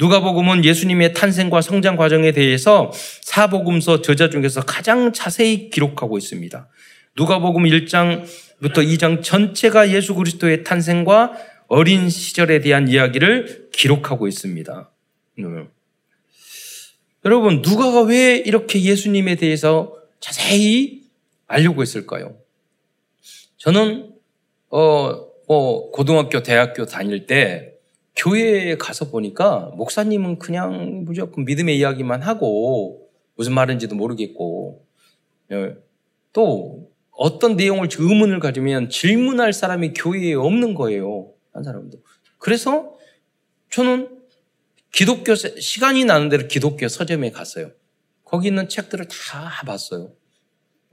누가복음은 0.00 0.64
예수님의 0.64 1.12
탄생과 1.12 1.60
성장 1.60 1.94
과정에 1.96 2.32
대해서 2.32 2.90
사복음서 3.20 4.00
저자 4.00 4.30
중에서 4.30 4.62
가장 4.62 5.12
자세히 5.12 5.68
기록하고 5.68 6.16
있습니다. 6.16 6.68
누가복음 7.18 7.64
1장부터 7.64 8.76
2장 8.76 9.22
전체가 9.22 9.90
예수 9.90 10.14
그리스도의 10.14 10.64
탄생과 10.64 11.34
어린 11.66 12.08
시절에 12.08 12.60
대한 12.60 12.88
이야기를 12.88 13.68
기록하고 13.74 14.26
있습니다. 14.26 14.90
음. 15.40 15.68
여러분, 17.26 17.60
누가가 17.60 18.00
왜 18.00 18.36
이렇게 18.38 18.80
예수님에 18.80 19.34
대해서 19.34 19.94
자세히 20.18 21.02
알려고 21.46 21.82
했을까요? 21.82 22.36
저는, 23.58 24.14
어, 24.70 25.26
뭐, 25.46 25.90
고등학교, 25.90 26.42
대학교 26.42 26.86
다닐 26.86 27.26
때 27.26 27.69
교회에 28.20 28.76
가서 28.76 29.10
보니까 29.10 29.72
목사님은 29.76 30.38
그냥 30.38 31.04
무조건 31.04 31.46
믿음의 31.46 31.78
이야기만 31.78 32.20
하고 32.20 33.08
무슨 33.34 33.54
말인지도 33.54 33.94
모르겠고 33.94 34.86
예, 35.52 35.76
또 36.34 36.90
어떤 37.10 37.56
내용을 37.56 37.88
의문을 37.98 38.38
가지면 38.38 38.90
질문할 38.90 39.54
사람이 39.54 39.94
교회에 39.94 40.34
없는 40.34 40.74
거예요. 40.74 41.32
한 41.52 41.64
사람도. 41.64 42.02
그래서 42.38 42.94
저는 43.70 44.20
기독교 44.92 45.34
시간이 45.34 46.04
나는 46.04 46.28
대로 46.28 46.46
기독교 46.46 46.88
서점에 46.88 47.30
갔어요. 47.30 47.70
거기 48.24 48.48
있는 48.48 48.68
책들을 48.68 49.06
다 49.08 49.50
봤어요. 49.64 50.12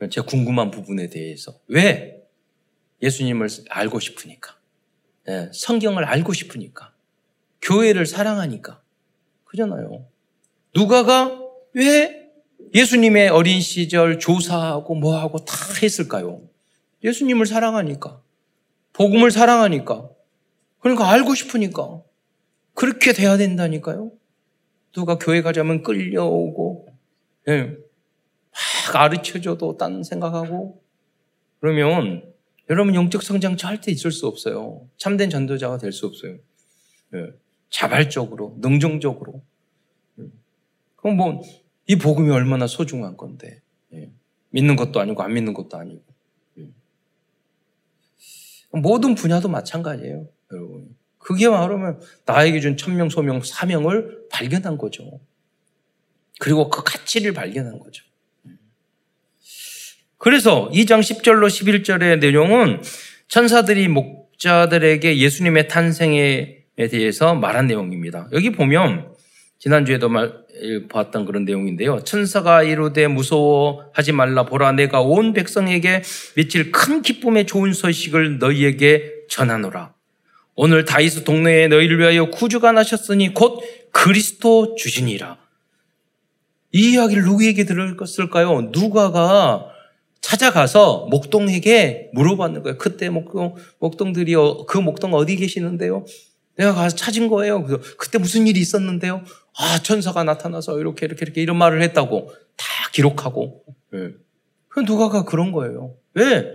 제가 0.10 0.26
궁금한 0.26 0.72
부분에 0.72 1.10
대해서 1.10 1.60
왜 1.68 2.24
예수님을 3.02 3.48
알고 3.70 4.00
싶으니까, 4.00 4.58
네, 5.26 5.50
성경을 5.54 6.04
알고 6.04 6.34
싶으니까, 6.34 6.94
교회를 7.68 8.06
사랑하니까 8.06 8.82
그잖아요. 9.44 10.06
누가가 10.74 11.38
왜 11.74 12.32
예수님의 12.74 13.30
어린 13.30 13.60
시절 13.60 14.20
조사하고 14.20 14.96
뭐하고 14.96 15.44
다 15.44 15.54
했을까요? 15.82 16.42
예수님을 17.04 17.46
사랑하니까, 17.46 18.22
복음을 18.94 19.32
사랑하니까, 19.32 20.10
그러니까 20.80 21.10
알고 21.10 21.36
싶으니까. 21.36 22.02
그렇게 22.74 23.12
돼야 23.12 23.38
된다니까요. 23.38 24.12
누가 24.94 25.18
교회 25.18 25.42
가자면 25.42 25.84
끌려오고, 25.84 26.88
예, 27.50 27.62
막 27.64 27.78
가르쳐줘도 28.94 29.78
딴 29.78 30.04
생각하고, 30.04 30.82
그러면 31.60 32.24
여러분 32.70 32.96
영적 32.96 33.24
성장 33.24 33.58
절대 33.58 33.92
있을 33.92 34.12
수 34.12 34.28
없어요. 34.28 34.88
참된 34.98 35.30
전도자가 35.30 35.78
될 35.78 35.92
수 35.92 36.06
없어요. 36.08 36.38
예, 37.16 37.34
자발적으로, 37.70 38.56
능정적으로. 38.60 39.44
예. 40.20 40.26
그럼 40.96 41.18
뭐, 41.18 41.42
이 41.88 41.98
복음이 41.98 42.30
얼마나 42.30 42.68
소중한 42.68 43.18
건데. 43.18 43.62
예, 43.94 44.10
믿는 44.50 44.76
것도 44.76 45.00
아니고 45.00 45.22
안 45.24 45.34
믿는 45.34 45.54
것도 45.54 45.78
아니고. 45.78 46.04
예. 46.60 46.68
모든 48.72 49.16
분야도 49.16 49.50
마찬가지예요, 49.50 50.28
여러분. 50.52 50.96
그게 51.18 51.50
말하면 51.50 52.00
나에게 52.26 52.60
준 52.60 52.78
천명, 52.78 53.10
소명, 53.10 53.42
사명을 53.42 54.28
발견한 54.32 54.78
거죠. 54.78 55.20
그리고 56.40 56.70
그 56.70 56.84
가치를 56.84 57.34
발견한 57.34 57.80
거죠. 57.80 58.06
그래서 60.18 60.70
2장 60.72 61.00
10절로 61.00 61.48
11절의 61.48 62.20
내용은 62.20 62.82
천사들이 63.28 63.88
목자들에게 63.88 65.18
예수님의 65.18 65.68
탄생에 65.68 66.57
대해서 66.86 67.34
말한 67.34 67.66
내용입니다. 67.66 68.30
여기 68.34 68.52
보면 68.52 69.10
지난주에도 69.58 70.10
말, 70.10 70.32
봤던 70.90 71.26
그런 71.26 71.44
내용인데요. 71.44 72.04
천사가 72.04 72.62
이르되 72.62 73.08
무서워하지 73.08 74.12
말라 74.12 74.46
보라 74.46 74.74
내가 74.74 75.02
온 75.02 75.34
백성에게 75.34 76.04
미칠 76.36 76.72
큰 76.72 77.02
기쁨의 77.02 77.48
좋은 77.48 77.74
소식을 77.74 78.38
너희에게 78.38 79.14
전하노라. 79.30 79.94
오늘 80.56 80.86
다이스 80.86 81.24
동네에 81.24 81.68
너희를 81.68 82.00
위하여 82.00 82.30
구주가 82.30 82.72
나셨으니 82.72 83.34
곧 83.34 83.62
그리스도 83.92 84.76
주시니라. 84.76 85.38
이 86.74 86.94
이야기를 86.94 87.24
누구에게 87.24 87.64
들었을까요? 87.66 88.70
누가가 88.72 89.72
찾아가서 90.22 91.08
목동에게 91.10 92.10
물어봤는 92.14 92.64
거예요. 92.64 92.78
그때 92.78 93.10
목동, 93.10 93.56
목동들이 93.80 94.36
어, 94.36 94.66
그 94.66 94.78
목동 94.78 95.14
어디 95.14 95.36
계시는데요? 95.36 96.06
내가 96.58 96.74
가서 96.74 96.96
찾은 96.96 97.28
거예요. 97.28 97.64
그래서 97.64 97.84
그때 97.98 98.18
무슨 98.18 98.48
일이 98.48 98.60
있었는데요? 98.60 99.24
아, 99.58 99.80
천사가 99.80 100.24
나타나서 100.24 100.80
이렇게 100.80 101.06
이렇게 101.06 101.24
이렇게 101.24 101.42
이런 101.42 101.58
말을 101.58 101.82
했다고 101.82 102.32
다 102.56 102.66
기록하고. 102.92 103.64
네. 103.94 104.10
누가가 104.86 105.24
그런 105.24 105.52
거예요. 105.52 105.96
왜? 106.14 106.46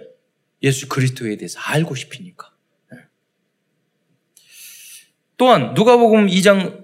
예수 0.63 0.89
그리스도에 0.89 1.37
대해서 1.37 1.59
알고 1.61 1.95
싶으니까. 1.95 2.53
또한 5.37 5.75
누가복음 5.75 6.29
2장 6.29 6.83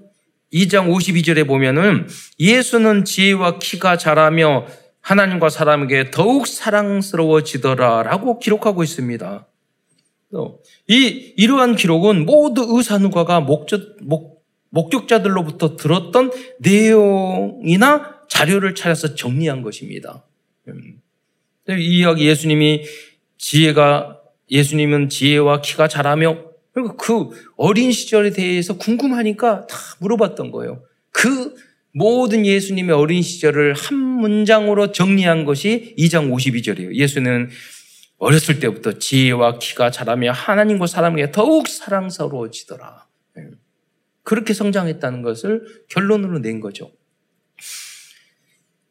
2장 0.52 0.88
52절에 0.88 1.46
보면은 1.46 2.08
예수는 2.40 3.04
지혜와 3.04 3.58
키가 3.58 3.98
자라며 3.98 4.66
하나님과 5.00 5.48
사람에게 5.48 6.10
더욱 6.10 6.46
사랑스러워지더라라고 6.46 8.38
기록하고 8.38 8.82
있습니다. 8.82 9.47
이 10.88 11.32
이러한 11.36 11.76
기록은 11.76 12.26
모두 12.26 12.66
의사누가가 12.68 13.40
목적, 13.40 13.96
목, 14.02 14.44
목격자들로부터 14.70 15.76
들었던 15.76 16.30
내용이나 16.58 18.18
자료를 18.28 18.74
찾아서 18.74 19.14
정리한 19.14 19.62
것입니다. 19.62 20.24
음. 20.68 21.00
이 21.70 21.98
이야기 21.98 22.26
예수님이 22.26 22.84
지혜가 23.38 24.20
예수님은 24.50 25.08
지혜와 25.08 25.60
키가 25.60 25.88
자라며 25.88 26.44
그 26.72 27.30
어린 27.56 27.92
시절에 27.92 28.30
대해서 28.30 28.76
궁금하니까 28.76 29.66
다 29.66 29.76
물어봤던 30.00 30.50
거예요. 30.50 30.82
그 31.10 31.54
모든 31.92 32.46
예수님의 32.46 32.94
어린 32.94 33.22
시절을 33.22 33.74
한 33.74 33.96
문장으로 33.96 34.92
정리한 34.92 35.44
것이 35.44 35.94
2장 35.98 36.30
52절이에요. 36.32 36.94
예수는 36.94 37.50
어렸을 38.18 38.58
때부터 38.60 38.98
지혜와 38.98 39.58
키가 39.58 39.90
자라며 39.90 40.32
하나님과 40.32 40.86
사람에게 40.86 41.30
더욱 41.30 41.68
사랑스러워지더라. 41.68 43.06
네. 43.36 43.44
그렇게 44.24 44.52
성장했다는 44.52 45.22
것을 45.22 45.84
결론으로 45.88 46.40
낸 46.40 46.60
거죠. 46.60 46.92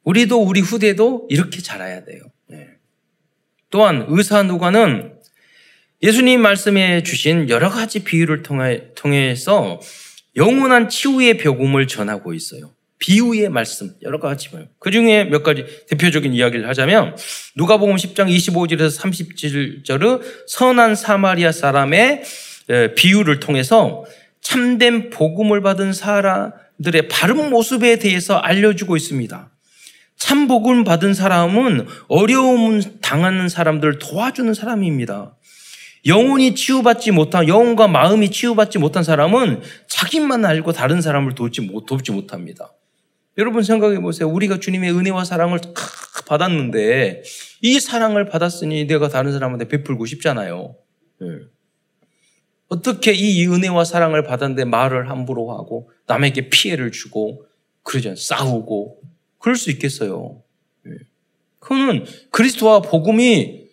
우리도 0.03 0.41
우리 0.41 0.61
후대도 0.61 1.27
이렇게 1.29 1.61
자라야 1.61 2.05
돼요. 2.05 2.23
네. 2.47 2.69
또한 3.69 4.05
의사 4.07 4.43
누가는 4.43 5.17
예수님 6.01 6.41
말씀해 6.41 7.03
주신 7.03 7.49
여러 7.49 7.69
가지 7.69 8.03
비유를 8.03 8.43
통해, 8.43 8.93
통해서 8.95 9.81
영원한 10.37 10.87
치유의 10.87 11.37
복음을 11.39 11.87
전하고 11.87 12.33
있어요. 12.33 12.76
비유의 12.99 13.49
말씀 13.49 13.93
여러 14.01 14.19
가지 14.19 14.49
봐요. 14.49 14.65
그 14.79 14.91
중에 14.91 15.25
몇 15.25 15.43
가지 15.43 15.65
대표적인 15.89 16.33
이야기를 16.33 16.67
하자면 16.69 17.15
누가복음 17.55 17.95
10장 17.95 18.27
25절에서 18.27 18.99
37절의 18.99 20.21
선한 20.47 20.95
사마리아 20.95 21.51
사람의 21.51 22.23
비유를 22.95 23.39
통해서 23.39 24.03
참된 24.41 25.09
복음을 25.09 25.61
받은 25.61 25.93
사람들의 25.93 27.07
바른 27.09 27.49
모습에 27.49 27.99
대해서 27.99 28.37
알려주고 28.37 28.97
있습니다. 28.97 29.51
참 30.17 30.47
복음 30.47 30.83
받은 30.83 31.13
사람은 31.13 31.87
어려움 32.07 32.81
당하는 33.01 33.49
사람들을 33.49 33.99
도와주는 33.99 34.53
사람입니다. 34.53 35.35
영혼이 36.05 36.55
치유받지 36.55 37.11
못한, 37.11 37.47
영혼과 37.47 37.87
마음이 37.87 38.31
치유받지 38.31 38.79
못한 38.79 39.03
사람은 39.03 39.61
자기만 39.87 40.45
알고 40.45 40.71
다른 40.71 41.01
사람을 41.01 41.35
돕지, 41.35 41.61
못, 41.61 41.85
돕지 41.85 42.11
못합니다. 42.11 42.71
여러분 43.37 43.63
생각해 43.63 43.99
보세요. 43.99 44.29
우리가 44.29 44.59
주님의 44.59 44.91
은혜와 44.91 45.23
사랑을 45.23 45.59
받았는데 46.27 47.23
이 47.61 47.79
사랑을 47.79 48.25
받았으니 48.25 48.87
내가 48.87 49.09
다른 49.09 49.31
사람한테 49.31 49.67
베풀고 49.67 50.05
싶잖아요. 50.05 50.75
네. 51.21 51.27
어떻게 52.67 53.13
이 53.13 53.47
은혜와 53.47 53.85
사랑을 53.85 54.23
받았는데 54.23 54.65
말을 54.65 55.09
함부로 55.09 55.51
하고 55.51 55.89
남에게 56.07 56.49
피해를 56.49 56.91
주고 56.91 57.45
그러죠. 57.83 58.15
싸우고 58.15 59.01
그럴 59.37 59.55
수 59.55 59.71
있겠어요. 59.71 60.41
네. 60.83 60.91
그거는 61.59 62.05
그리스도와 62.31 62.81
복음이 62.81 63.67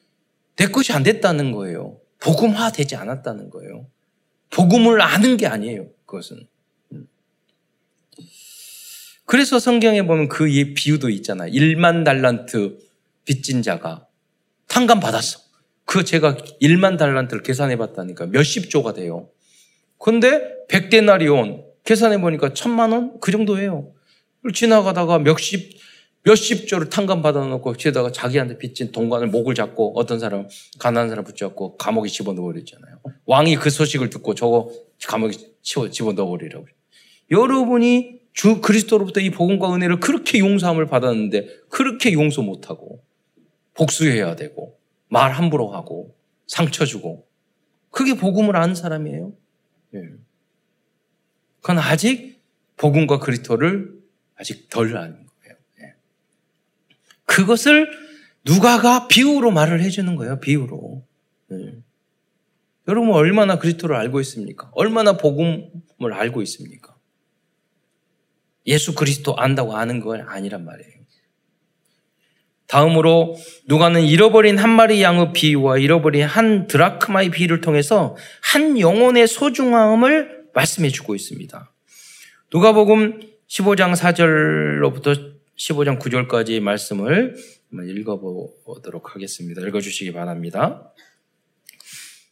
내 0.56 0.66
것이 0.66 0.92
안 0.92 1.02
됐다는 1.02 1.52
거예요. 1.52 1.98
복음화 2.20 2.70
되지 2.70 2.96
않았다는 2.96 3.50
거예요. 3.50 3.86
복음을 4.50 5.00
아는 5.00 5.36
게 5.36 5.46
아니에요. 5.46 5.88
그것은. 6.06 6.46
그래서 9.26 9.58
성경에 9.58 10.02
보면 10.02 10.28
그 10.28 10.44
비유도 10.74 11.08
있잖아. 11.10 11.46
1만 11.46 12.04
달란트 12.04 12.78
빚진 13.24 13.62
자가 13.62 14.06
탕감 14.68 15.00
받았어. 15.00 15.40
그 15.84 16.04
제가 16.04 16.36
1만 16.60 16.98
달란트를 16.98 17.42
계산해 17.42 17.76
봤다니까 17.76 18.26
몇십 18.26 18.70
조가 18.70 18.94
돼요. 18.94 19.28
근데 19.98 20.54
100데나리온 20.68 21.64
계산해 21.84 22.20
보니까 22.20 22.52
천만 22.54 22.92
원? 22.92 23.20
그 23.20 23.30
정도예요. 23.32 23.92
지나가다가 24.52 25.18
몇십 25.18 25.78
몇십 26.24 26.66
조를 26.66 26.88
탕감 26.88 27.20
받아놓고 27.20 27.74
뒤에다가 27.74 28.10
자기한테 28.10 28.56
빚진 28.56 28.92
동관을 28.92 29.28
목을 29.28 29.54
잡고 29.54 29.92
어떤 29.98 30.18
사람 30.18 30.48
가난한 30.78 31.10
사람 31.10 31.24
붙잡고 31.24 31.76
감옥에 31.76 32.08
집어넣어 32.08 32.44
버렸잖아요. 32.44 33.00
왕이 33.26 33.56
그 33.56 33.68
소식을 33.68 34.08
듣고 34.08 34.34
저거 34.34 34.70
감옥에 35.06 35.32
집어넣어 35.62 36.26
버리라고. 36.26 36.66
여러분이 37.30 38.23
주 38.34 38.60
그리스도로부터 38.60 39.20
이 39.20 39.30
복음과 39.30 39.72
은혜를 39.74 40.00
그렇게 40.00 40.40
용서함을 40.40 40.86
받았는데 40.86 41.46
그렇게 41.70 42.12
용서 42.12 42.42
못하고 42.42 43.02
복수해야 43.74 44.36
되고 44.36 44.78
말 45.08 45.30
함부로 45.30 45.70
하고 45.72 46.14
상처 46.46 46.84
주고 46.84 47.26
그게 47.90 48.14
복음을 48.14 48.56
아는 48.56 48.74
사람이에요. 48.74 49.32
예. 49.94 50.00
그건 51.60 51.78
아직 51.78 52.42
복음과 52.76 53.20
그리스도를 53.20 53.94
아직 54.34 54.68
덜 54.68 54.96
아는 54.96 55.14
거예요. 55.14 55.56
예. 55.82 55.94
그것을 57.26 57.88
누가가 58.44 59.06
비유로 59.06 59.52
말을 59.52 59.80
해주는 59.80 60.16
거예요. 60.16 60.40
비유로. 60.40 61.04
예. 61.52 61.74
여러분 62.88 63.12
얼마나 63.12 63.60
그리스도를 63.60 63.94
알고 63.94 64.20
있습니까? 64.22 64.70
얼마나 64.74 65.16
복음을 65.16 66.12
알고 66.12 66.42
있습니까? 66.42 66.93
예수 68.66 68.94
그리스도 68.94 69.36
안다고 69.36 69.76
아는 69.76 70.00
건 70.00 70.22
아니란 70.22 70.64
말이에요. 70.64 70.94
다음으로 72.66 73.36
누가는 73.66 74.02
잃어버린 74.02 74.58
한 74.58 74.70
마리 74.70 75.02
양의 75.02 75.32
비유와 75.32 75.78
잃어버린 75.78 76.24
한 76.24 76.66
드라크마의 76.66 77.30
비유를 77.30 77.60
통해서 77.60 78.16
한 78.42 78.80
영혼의 78.80 79.28
소중함을 79.28 80.46
말씀해 80.54 80.88
주고 80.88 81.14
있습니다. 81.14 81.72
누가복음 82.52 83.20
15장 83.48 83.94
4절로부터 83.94 85.34
15장 85.56 86.00
9절까지 86.00 86.60
말씀을 86.60 87.36
읽어보도록 87.72 89.14
하겠습니다. 89.14 89.60
읽어주시기 89.60 90.12
바랍니다. 90.12 90.92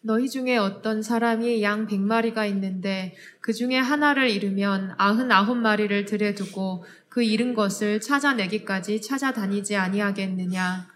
너희 0.05 0.29
중에 0.29 0.57
어떤 0.57 1.01
사람이 1.01 1.63
양 1.63 1.87
백마리가 1.87 2.45
있는데 2.47 3.15
그 3.41 3.53
중에 3.53 3.79
하나를 3.79 4.31
잃으면 4.31 4.95
아흔 4.99 5.31
아홉 5.31 5.57
마리를 5.57 6.05
들여 6.07 6.35
두고 6.35 6.85
그 7.09 7.23
잃은 7.23 7.55
것을 7.55 8.01
찾아내기까지 8.01 9.01
찾아다니지 9.01 9.77
아니하겠느냐? 9.77 10.89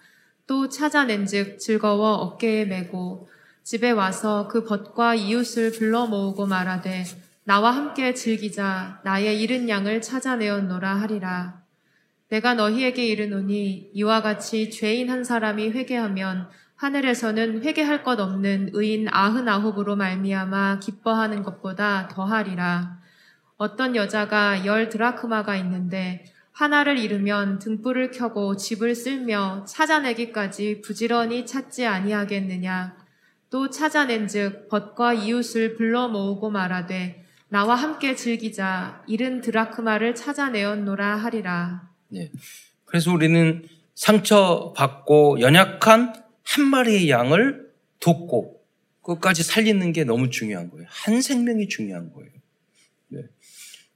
또 0.49 0.69
찾아낸즉 0.69 1.61
즐거워 1.61 2.15
어깨에 2.15 2.65
메고 2.65 3.29
집에 3.63 3.91
와서 3.93 4.49
그 4.49 4.65
벗과 4.65 5.15
이웃을 5.15 5.73
불러 5.73 6.07
모으고 6.07 6.47
말하되 6.47 7.05
나와 7.45 7.71
함께 7.71 8.13
즐기자. 8.13 9.01
나의 9.05 9.41
잃은 9.41 9.69
양을 9.69 10.03
찾아내었노라 10.03 10.97
하리라. 10.97 11.63
내가 12.29 12.55
너희에게 12.55 13.07
이르노니 13.07 13.91
이와 13.93 14.23
같이 14.23 14.71
죄인 14.71 15.11
한 15.11 15.23
사람이 15.23 15.71
회개하면 15.71 16.49
하늘에서는 16.77 17.63
회개할 17.65 18.03
것 18.03 18.21
없는 18.21 18.71
의인 18.75 19.09
아흔아홉으로 19.11 19.97
말미암아 19.97 20.81
기뻐하는 20.81 21.43
것보다 21.43 22.09
더하리라. 22.09 22.99
어떤 23.57 23.97
여자가 23.97 24.67
열 24.67 24.91
드라크마가 24.91 25.57
있는데 25.57 26.25
하나를 26.53 26.99
잃으면 26.99 27.59
등불을 27.59 28.11
켜고 28.11 28.57
집을 28.57 28.95
쓸며 28.95 29.65
찾아내기까지 29.67 30.83
부지런히 30.83 31.47
찾지 31.47 31.87
아니하겠느냐. 31.87 32.97
또 33.49 33.71
찾아낸즉 33.71 34.69
벗과 34.69 35.15
이웃을 35.15 35.77
불러 35.77 36.09
모으고 36.09 36.51
말하되 36.51 37.25
나와 37.49 37.75
함께 37.75 38.15
즐기자 38.15 39.03
잃은 39.07 39.41
드라크마를 39.41 40.15
찾아내었노라 40.15 41.17
하리라. 41.17 41.89
네. 42.09 42.31
그래서 42.85 43.13
우리는 43.13 43.63
상처받고 43.95 45.41
연약한 45.41 46.26
한 46.47 46.65
마리의 46.67 47.11
양을 47.11 47.71
돕고 48.01 48.61
끝까지 49.03 49.43
살리는 49.43 49.93
게 49.93 50.05
너무 50.05 50.31
중요한 50.31 50.71
거예요. 50.71 50.87
한 50.89 51.21
생명이 51.21 51.69
중요한 51.69 52.13
거예요. 52.13 52.31
네. 53.09 53.23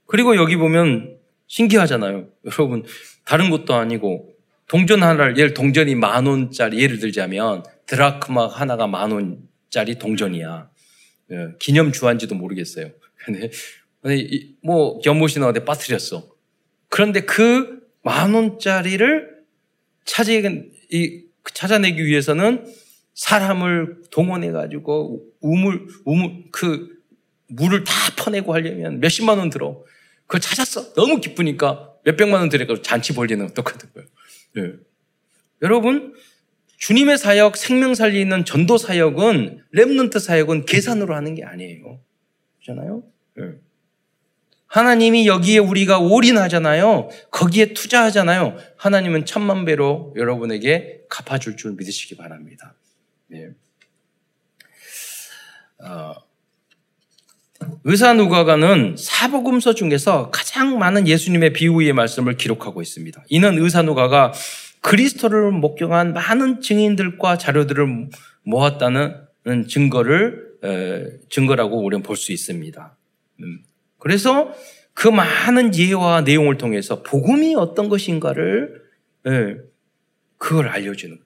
그리고 0.06 0.36
여기 0.36 0.56
보면 0.56 1.16
신기하잖아요. 1.46 2.28
여러분, 2.46 2.84
다른 3.24 3.50
것도 3.50 3.74
아니고 3.74 4.34
동전 4.68 5.02
하나를, 5.02 5.36
예를 5.36 5.54
동전이 5.54 5.94
만 5.96 6.26
원짜리, 6.26 6.80
예를 6.80 6.98
들자면 6.98 7.64
드라크마 7.86 8.46
하나가 8.46 8.86
만 8.86 9.10
원짜리 9.10 9.98
동전이야. 9.98 10.70
네. 11.28 11.36
기념 11.58 11.92
주한지도 11.92 12.34
모르겠어요. 12.36 12.90
근데, 13.24 13.50
뭐, 14.62 15.00
연못이 15.04 15.38
나한테 15.40 15.64
빠뜨렸어. 15.64 16.28
그런데 16.88 17.20
그 17.20 17.80
만 18.02 18.32
원짜리를 18.34 19.40
차지, 20.04 20.42
이, 20.90 21.24
찾아내기 21.44 22.04
위해서는 22.04 22.66
사람을 23.14 24.02
동원해 24.10 24.50
가지고 24.50 25.22
우물, 25.40 25.86
우물, 26.04 26.44
그 26.52 26.88
물을 27.48 27.84
다 27.84 27.92
퍼내고 28.16 28.54
하려면 28.54 29.00
몇십만 29.00 29.38
원 29.38 29.50
들어. 29.50 29.82
그걸 30.26 30.40
찾았어. 30.40 30.94
너무 30.94 31.20
기쁘니까 31.20 31.92
몇백만 32.04 32.40
원 32.40 32.48
들으니까 32.48 32.80
잔치 32.82 33.14
벌리는 33.14 33.52
거예요. 33.52 34.08
네. 34.54 34.72
여러분, 35.62 36.14
주님의 36.78 37.18
사역, 37.18 37.56
생명 37.56 37.94
살리는 37.94 38.44
전도 38.44 38.78
사역은, 38.78 39.64
remnant 39.74 40.18
사역은 40.18 40.64
계산으로 40.64 41.14
하는 41.14 41.34
게 41.34 41.44
아니에요. 41.44 42.00
그렇잖아요? 42.62 43.02
네. 43.36 43.44
하나님이 44.66 45.26
여기에 45.26 45.58
우리가 45.58 45.98
올인하잖아요. 45.98 47.08
거기에 47.32 47.74
투자하잖아요. 47.74 48.56
하나님은 48.76 49.26
천만 49.26 49.64
배로 49.64 50.14
여러분에게 50.16 50.99
갚아줄 51.10 51.56
줄 51.56 51.72
믿으시기 51.72 52.16
바랍니다. 52.16 52.74
네. 53.26 53.50
어, 55.84 56.14
의사 57.84 58.14
누가가는 58.14 58.96
사복음서 58.98 59.74
중에서 59.74 60.30
가장 60.30 60.78
많은 60.78 61.06
예수님의 61.06 61.52
비유의 61.52 61.92
말씀을 61.92 62.36
기록하고 62.36 62.80
있습니다. 62.80 63.22
이는 63.28 63.58
의사 63.62 63.82
누가가 63.82 64.32
그리스도를 64.80 65.50
목격한 65.50 66.14
많은 66.14 66.62
증인들과 66.62 67.36
자료들을 67.36 68.08
모았다는 68.44 69.66
증거를 69.68 70.50
증거라고 71.28 71.84
우리는 71.84 72.02
볼 72.02 72.16
수 72.16 72.32
있습니다. 72.32 72.96
음. 73.40 73.62
그래서 73.98 74.54
그 74.94 75.08
많은 75.08 75.74
예와 75.74 76.22
내용을 76.22 76.56
통해서 76.56 77.02
복음이 77.02 77.54
어떤 77.56 77.88
것인가를 77.88 78.82
예, 79.26 79.56
그걸 80.40 80.68
알려주는 80.68 81.18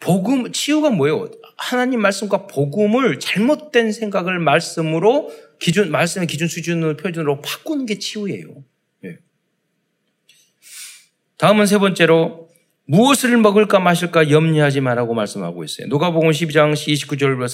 복음 0.00 0.50
치유가 0.50 0.90
뭐예요? 0.90 1.30
하나님 1.56 2.00
말씀과 2.00 2.48
복음을 2.48 3.20
잘못된 3.20 3.92
생각을 3.92 4.40
말씀으로 4.40 5.30
기준 5.60 5.92
말씀의 5.92 6.26
기준 6.26 6.48
수준으로 6.48 6.96
표준으로 6.96 7.40
바꾸는 7.40 7.86
게 7.86 7.98
치유예요. 8.00 8.64
예. 9.04 9.18
다음은 11.36 11.66
세 11.66 11.78
번째로 11.78 12.48
무엇을 12.86 13.36
먹을까 13.36 13.78
마실까 13.78 14.30
염려하지 14.30 14.80
말라고 14.80 15.14
말씀하고 15.14 15.62
있어요. 15.62 15.86
누가복음 15.86 16.30
12장 16.30 16.72
29절부터 16.72 17.46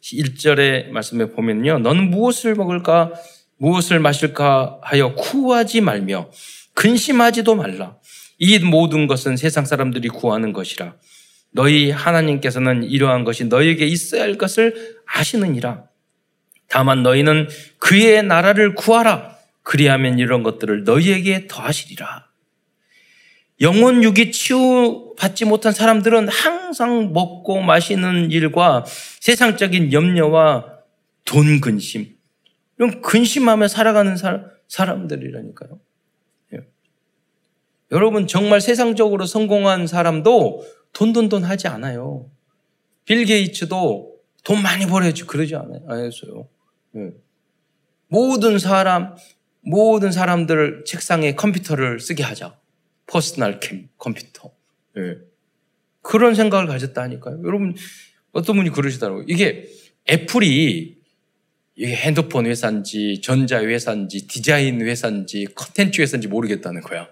31절의 0.00 0.90
말씀에 0.90 1.30
보면요. 1.30 1.80
너는 1.80 2.10
무엇을 2.10 2.54
먹을까 2.54 3.14
무엇을 3.56 3.98
마실까 3.98 4.78
하여 4.82 5.14
구하지 5.14 5.80
말며 5.80 6.30
근심하지도 6.74 7.56
말라. 7.56 7.98
이 8.38 8.58
모든 8.60 9.06
것은 9.06 9.36
세상 9.36 9.64
사람들이 9.64 10.08
구하는 10.08 10.52
것이라. 10.52 10.94
너희 11.50 11.90
하나님께서는 11.90 12.84
이러한 12.84 13.24
것이 13.24 13.44
너희에게 13.44 13.86
있어야 13.86 14.22
할 14.22 14.38
것을 14.38 14.98
아시느니라. 15.06 15.84
다만 16.68 17.02
너희는 17.02 17.48
그의 17.78 18.22
나라를 18.22 18.74
구하라. 18.74 19.36
그리하면 19.62 20.18
이런 20.18 20.42
것들을 20.42 20.84
너희에게 20.84 21.46
더하시리라. 21.46 22.28
영혼 23.60 24.04
육이 24.04 24.30
치유받지 24.30 25.44
못한 25.44 25.72
사람들은 25.72 26.28
항상 26.28 27.12
먹고 27.12 27.60
마시는 27.60 28.30
일과 28.30 28.84
세상적인 29.20 29.92
염려와 29.92 30.78
돈 31.24 31.60
근심, 31.60 32.06
이런 32.78 33.02
근심하며 33.02 33.68
살아가는 33.68 34.16
사람, 34.16 35.08
들이라니까요 35.08 35.70
예. 35.72 35.87
여러분 37.90 38.26
정말 38.26 38.60
세상적으로 38.60 39.24
성공한 39.26 39.86
사람도 39.86 40.66
돈돈돈 40.92 41.44
하지 41.44 41.68
않아요. 41.68 42.30
빌 43.04 43.24
게이츠도 43.24 44.16
돈 44.44 44.62
많이 44.62 44.86
벌어야지 44.86 45.24
그러지 45.24 45.54
않아요. 45.56 45.80
예. 46.96 47.10
모든 48.08 48.58
사람 48.58 49.14
모든 49.60 50.12
사람들 50.12 50.84
책상에 50.86 51.34
컴퓨터를 51.34 52.00
쓰게 52.00 52.22
하자. 52.22 52.58
퍼스널 53.06 53.60
캠 53.60 53.88
컴퓨터. 53.96 54.52
예. 54.98 55.16
그런 56.02 56.34
생각을 56.34 56.66
가졌다니까요. 56.66 57.42
여러분 57.44 57.74
어떤 58.32 58.56
분이 58.56 58.70
그러시더라고요. 58.70 59.24
이게 59.28 59.66
애플이 60.10 60.98
이게 61.74 61.94
핸드폰 61.94 62.46
회사인지 62.46 63.20
전자 63.22 63.62
회사인지 63.62 64.26
디자인 64.26 64.80
회사인지 64.82 65.46
컨텐츠 65.54 66.02
회사인지 66.02 66.28
모르겠다는 66.28 66.82
거야. 66.82 67.08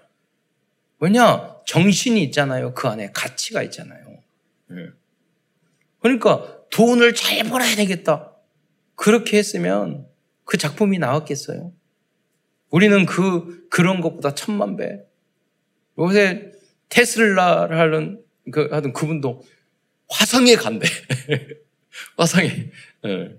왜냐 0.99 1.55
정신이 1.65 2.23
있잖아요. 2.23 2.73
그 2.73 2.87
안에 2.87 3.11
가치가 3.13 3.61
있잖아요. 3.63 4.19
예. 4.71 4.75
그러니까 5.99 6.61
돈을 6.71 7.13
잘 7.13 7.43
벌어야 7.43 7.75
되겠다. 7.75 8.33
그렇게 8.95 9.37
했으면 9.37 10.07
그 10.43 10.57
작품이 10.57 10.97
나왔겠어요? 10.97 11.73
우리는 12.69 13.05
그, 13.05 13.67
그런 13.69 14.01
것보다 14.01 14.33
천만 14.33 14.75
배. 14.75 15.01
요새 15.99 16.51
테슬라를 16.89 17.79
하는, 17.79 18.23
그, 18.51 18.69
하던 18.71 18.93
그분도 18.93 19.43
화성에 20.09 20.55
간대. 20.55 20.87
화성에. 22.17 22.71
예. 23.05 23.37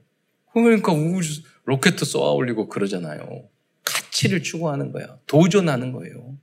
그러니까 0.53 0.93
우주, 0.93 1.43
로켓 1.65 1.99
쏘아 1.99 2.33
올리고 2.33 2.69
그러잖아요. 2.69 3.49
가치를 3.85 4.43
추구하는 4.43 4.93
거야. 4.93 5.19
도전하는 5.27 5.93
거예요. 5.93 6.38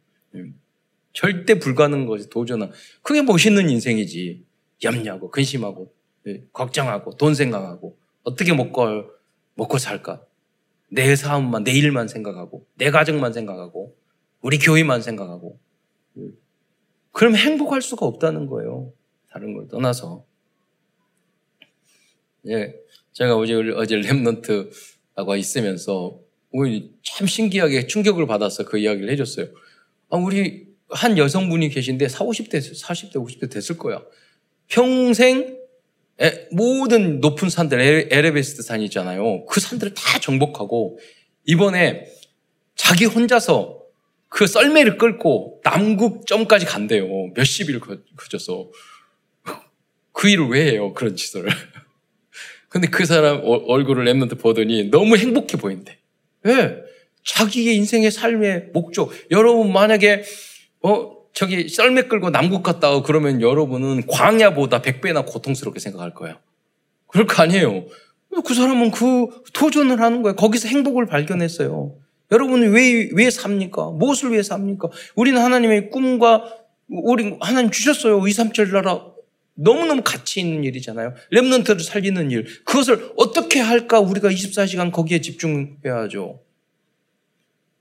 예. 1.16 1.20
절대 1.20 1.60
불가능한 1.60 2.06
것이 2.08 2.30
도전하. 2.30 2.70
그게 3.02 3.22
멋있는 3.22 3.70
인생이지. 3.70 4.46
염려하고, 4.84 5.32
근심하고, 5.32 5.94
예. 6.28 6.44
걱정하고, 6.52 7.16
돈 7.18 7.34
생각하고, 7.34 7.98
어떻게 8.24 8.54
먹고, 8.54 9.12
먹고 9.56 9.78
살까? 9.78 10.26
내 10.90 11.16
사업만, 11.16 11.64
내 11.64 11.72
일만 11.72 12.08
생각하고, 12.08 12.68
내 12.76 12.92
가정만 12.92 13.34
생각하고, 13.34 13.96
우리 14.42 14.60
교회만 14.60 15.02
생각하고. 15.02 15.60
그럼 17.12 17.36
행복할 17.36 17.82
수가 17.82 18.06
없다는 18.06 18.48
거예요. 18.48 18.94
다른 19.32 19.54
걸 19.54 19.68
떠나서. 19.68 20.26
예, 22.48 22.76
제가 23.14 23.36
어제, 23.38 23.56
어제 23.76 23.96
랩넌트하고 23.98 25.38
있으면서, 25.40 26.20
참 27.04 27.28
신기하게 27.28 27.88
충격을 27.88 28.28
받아서 28.28 28.66
그 28.66 28.78
이야기를 28.78 29.10
해줬어요. 29.10 29.48
아, 30.10 30.18
우리 30.18 30.65
한 30.90 31.18
여성분이 31.18 31.70
계신데 31.70 32.08
40, 32.08 32.50
50대, 32.50 32.60
40대, 32.60 33.16
50대 33.16 33.52
됐을 33.52 33.78
거야. 33.78 34.02
평생 34.68 35.58
에, 36.22 36.48
모든 36.52 37.20
높은 37.20 37.50
산들, 37.50 38.10
에레베스트 38.12 38.62
산 38.62 38.82
있잖아요. 38.84 39.46
그 39.46 39.60
산들을 39.60 39.94
다 39.94 40.20
정복하고 40.20 40.98
이번에 41.46 42.08
자기 42.76 43.06
혼자서 43.06 43.82
그 44.30 44.48
썰매를 44.48 44.98
끌고 44.98 45.62
남극점까지 45.64 46.66
간대요. 46.66 47.06
몇십 47.36 47.70
일 47.70 47.80
그쳤어. 48.16 48.70
그 50.12 50.30
일을 50.30 50.48
왜 50.48 50.72
해요? 50.72 50.94
그런 50.94 51.16
짓을. 51.16 51.46
근데 52.70 52.88
그 52.88 53.06
사람 53.06 53.42
얼굴을 53.44 54.06
랩런트 54.06 54.40
보더니 54.40 54.90
너무 54.90 55.18
행복해 55.18 55.58
보인대. 55.58 55.98
왜? 56.44 56.78
자기의 57.24 57.76
인생의 57.78 58.12
삶의 58.12 58.70
목적. 58.74 59.12
여러분 59.32 59.72
만약에 59.74 60.24
어 60.86 61.18
저기 61.34 61.68
썰매 61.68 62.04
끌고 62.04 62.30
남극 62.30 62.62
갔다 62.62 62.92
오 62.92 63.02
그러면 63.02 63.42
여러분은 63.42 64.06
광야보다 64.06 64.84
100배나 64.84 65.26
고통스럽게 65.26 65.80
생각할 65.80 66.14
거예요. 66.14 66.38
그럴 67.08 67.26
거 67.26 67.42
아니에요. 67.42 67.86
그 68.46 68.54
사람은 68.54 68.92
그 68.92 69.28
도전을 69.54 70.00
하는 70.00 70.22
거예요. 70.22 70.36
거기서 70.36 70.68
행복을 70.68 71.08
발견했어요. 71.08 71.96
여러분은 72.32 72.72
왜, 72.72 73.10
왜 73.14 73.30
삽니까? 73.30 73.92
무엇을 73.92 74.32
위해 74.32 74.44
삽니까? 74.44 74.90
우리는 75.16 75.42
하나님의 75.42 75.90
꿈과 75.90 76.54
우리 76.88 77.36
하나님 77.40 77.72
주셨어요. 77.72 78.20
2, 78.20 78.32
3절 78.32 78.72
나라. 78.72 79.08
너무너무 79.56 80.02
가치 80.04 80.42
있는 80.42 80.64
일이잖아요. 80.66 81.14
랩런트를 81.32 81.82
살리는 81.82 82.30
일. 82.30 82.46
그것을 82.66 83.14
어떻게 83.16 83.60
할까? 83.60 84.00
우리가 84.02 84.30
24시간 84.30 84.92
거기에 84.92 85.22
집중해야죠. 85.22 86.42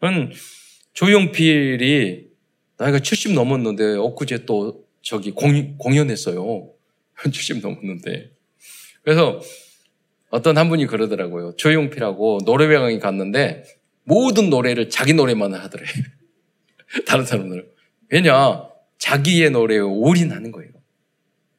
저는 0.01 0.33
조용필이 0.93 2.34
나이가 2.77 2.99
70 2.99 3.35
넘었는데 3.35 3.97
엊그제 3.97 4.45
또 4.47 4.85
저기 5.03 5.31
공, 5.31 5.77
공연했어요. 5.79 6.71
70 7.31 7.61
넘었는데. 7.61 8.31
그래서 9.03 9.41
어떤 10.31 10.59
한 10.59 10.69
분이 10.69 10.87
그러더라고요. 10.87 11.55
조용필하고 11.57 12.41
노래방에 12.45 12.99
갔는데 12.99 13.65
모든 14.03 14.51
노래를 14.51 14.91
자기 14.91 15.13
노래만 15.13 15.55
하더래. 15.55 15.85
다른 17.07 17.25
사람들은. 17.25 17.67
왜냐? 18.09 18.69
자기의 18.99 19.51
노래에 19.51 19.79
올인하는 19.79 20.51
거예요. 20.51 20.71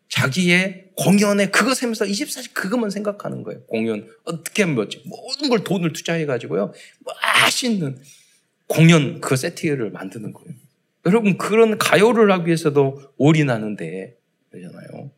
자기의 0.10 0.86
공연에 0.95 1.49
그거 1.49 1.73
세면서 1.73 2.06
24시 2.06 2.54
그것만 2.54 2.89
생각하는 2.89 3.43
거예요. 3.43 3.63
공연 3.65 4.10
어떻게 4.23 4.63
하면 4.63 4.75
뭐지? 4.75 5.04
모든 5.06 5.49
걸 5.49 5.63
돈을 5.63 5.93
투자해 5.93 6.25
가지고요. 6.25 6.73
맛있는 7.41 7.97
공연 8.67 9.19
그 9.19 9.36
세트를 9.36 9.91
만드는 9.91 10.34
거예요. 10.34 10.64
여러분 11.05 11.37
그런 11.37 11.77
가요를 11.77 12.31
하기 12.31 12.47
위해서도 12.47 13.01
올인하는데 13.17 14.17
그러잖아요. 14.51 15.11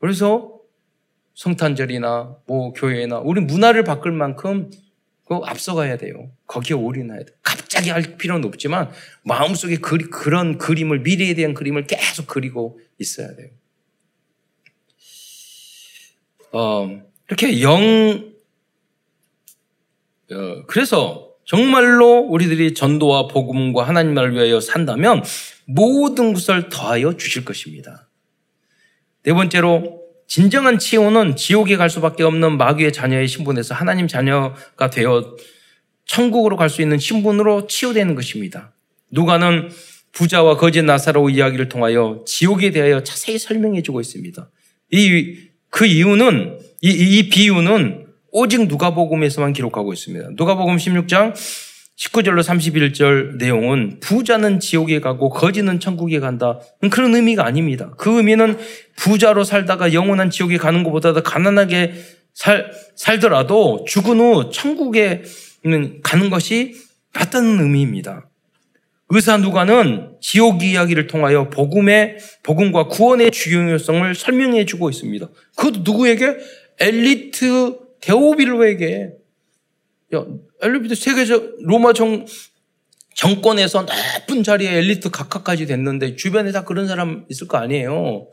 그래서 0.00 0.58
성탄절이나 1.34 2.36
뭐 2.46 2.72
교회나 2.72 3.18
우리 3.18 3.40
문화를 3.40 3.84
바꿀 3.84 4.12
만큼 4.12 4.70
그 5.24 5.34
앞서가야 5.34 5.98
돼요. 5.98 6.30
거기에 6.46 6.74
올인해야 6.74 7.18
돼. 7.18 7.26
갑자기 7.42 7.90
할 7.90 8.16
필요는 8.16 8.48
없지만 8.48 8.90
마음속에 9.22 9.76
그, 9.76 9.98
그런 10.08 10.58
그림을 10.58 11.00
미래에 11.00 11.34
대한 11.34 11.54
그림을 11.54 11.86
계속 11.86 12.26
그리고 12.26 12.80
있어야 12.98 13.36
돼요. 13.36 13.50
어, 16.50 17.02
이렇게 17.28 17.60
영 17.60 18.32
어, 20.30 20.66
그래서 20.66 21.27
정말로 21.48 22.18
우리들이 22.18 22.74
전도와 22.74 23.26
복음과 23.28 23.88
하나님 23.88 24.12
나를 24.12 24.34
위하여 24.34 24.60
산다면 24.60 25.24
모든 25.64 26.34
것을 26.34 26.68
더하여 26.68 27.16
주실 27.16 27.46
것입니다. 27.46 28.10
네 29.22 29.32
번째로 29.32 30.02
진정한 30.26 30.78
치유는 30.78 31.36
지옥에 31.36 31.76
갈 31.76 31.88
수밖에 31.88 32.22
없는 32.22 32.58
마귀의 32.58 32.92
자녀의 32.92 33.28
신분에서 33.28 33.74
하나님 33.74 34.06
자녀가 34.08 34.90
되어 34.90 35.36
천국으로 36.04 36.56
갈 36.56 36.68
수 36.68 36.82
있는 36.82 36.98
신분으로 36.98 37.66
치유되는 37.66 38.14
것입니다. 38.14 38.74
누가는 39.10 39.70
부자와 40.12 40.58
거짓 40.58 40.82
나사로 40.82 41.30
이야기를 41.30 41.70
통하여 41.70 42.24
지옥에 42.26 42.72
대하여 42.72 43.02
자세히 43.02 43.38
설명해 43.38 43.80
주고 43.80 44.02
있습니다. 44.02 44.50
이, 44.92 45.36
그 45.70 45.86
이유는, 45.86 46.58
이, 46.82 46.90
이 46.90 47.28
비유는 47.30 48.07
오직 48.30 48.66
누가복음에서만 48.66 49.52
기록하고 49.52 49.92
있습니다. 49.92 50.30
누가복음 50.36 50.76
16장 50.76 51.34
19절로 51.98 52.42
31절 52.42 53.38
내용은 53.38 53.98
부자는 54.00 54.60
지옥에 54.60 55.00
가고 55.00 55.30
거지는 55.30 55.80
천국에 55.80 56.20
간다. 56.20 56.60
그런 56.92 57.14
의미가 57.14 57.44
아닙니다. 57.44 57.92
그 57.98 58.18
의미는 58.18 58.56
부자로 58.96 59.42
살다가 59.42 59.92
영원한 59.92 60.30
지옥에 60.30 60.58
가는 60.58 60.84
것보다 60.84 61.12
도 61.12 61.22
가난하게 61.22 61.94
살, 62.34 62.70
살더라도 62.94 63.84
죽은 63.88 64.20
후 64.20 64.50
천국에 64.50 65.22
가는 66.04 66.30
것이 66.30 66.76
낫다는 67.14 67.60
의미입니다. 67.60 68.28
의사 69.10 69.36
누가는 69.38 70.12
지옥 70.20 70.62
이야기를 70.62 71.08
통하여 71.08 71.48
복음의 71.50 72.18
복음과 72.44 72.88
구원의 72.88 73.32
중요성을 73.32 74.14
설명해 74.14 74.66
주고 74.66 74.88
있습니다. 74.90 75.26
그것도 75.56 75.80
누구에게 75.80 76.36
엘리트 76.78 77.87
데오빌로에게 78.00 79.12
야, 80.14 80.24
엘리트 80.62 80.94
세계적 80.94 81.58
로마 81.60 81.92
정, 81.92 82.24
정권에서 83.14 83.84
나쁜 83.84 84.42
자리에 84.42 84.78
엘리트 84.78 85.10
각하까지 85.10 85.66
됐는데 85.66 86.16
주변에 86.16 86.52
다 86.52 86.64
그런 86.64 86.86
사람 86.86 87.26
있을 87.28 87.48
거 87.48 87.58
아니에요. 87.58 88.28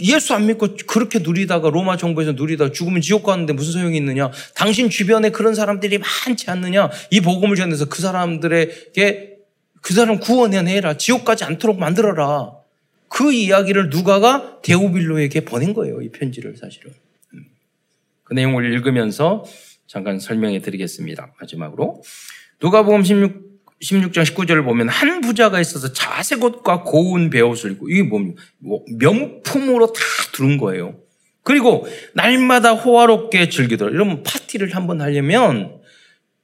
예수 0.00 0.32
안 0.32 0.46
믿고 0.46 0.68
그렇게 0.86 1.18
누리다가 1.18 1.68
로마 1.68 1.98
정부에서 1.98 2.32
누리다가 2.32 2.72
죽으면 2.72 3.02
지옥 3.02 3.24
가는데 3.24 3.52
무슨 3.52 3.72
소용이 3.72 3.96
있느냐? 3.98 4.30
당신 4.54 4.88
주변에 4.88 5.30
그런 5.30 5.54
사람들이 5.54 5.98
많지 5.98 6.50
않느냐? 6.50 6.90
이 7.10 7.20
복음을 7.20 7.56
전해서 7.56 7.86
그 7.86 8.00
사람들에게 8.00 9.32
그 9.82 9.94
사람 9.94 10.18
구원해내라. 10.18 10.96
지옥 10.96 11.24
가지 11.24 11.44
않도록 11.44 11.78
만들어라. 11.78 12.52
그 13.08 13.32
이야기를 13.32 13.90
누가가 13.90 14.60
데오빌로에게 14.62 15.44
보낸 15.44 15.74
거예요. 15.74 16.00
이 16.00 16.08
편지를 16.08 16.56
사실은. 16.56 16.92
그 18.32 18.34
내용을 18.34 18.72
읽으면서 18.72 19.44
잠깐 19.86 20.18
설명해 20.18 20.60
드리겠습니다. 20.60 21.34
마지막으로. 21.38 22.02
누가복음 22.62 23.04
16 23.04 23.52
16장 23.82 24.24
19절을 24.24 24.64
보면 24.64 24.88
한 24.88 25.20
부자가 25.20 25.60
있어서 25.60 25.92
자색 25.92 26.42
옷과 26.42 26.84
고운 26.84 27.30
베옷을 27.30 27.72
입고 27.72 27.90
이게 27.90 28.04
뭡니까? 28.04 28.40
뭐 28.58 28.84
명품으로 28.96 29.88
다 29.88 30.00
두른 30.32 30.56
거예요. 30.56 31.00
그리고 31.42 31.84
날마다 32.14 32.74
호화롭게 32.74 33.48
즐기더라. 33.48 33.90
이러면 33.90 34.22
파티를 34.22 34.74
한번 34.76 35.00
하려면 35.00 35.80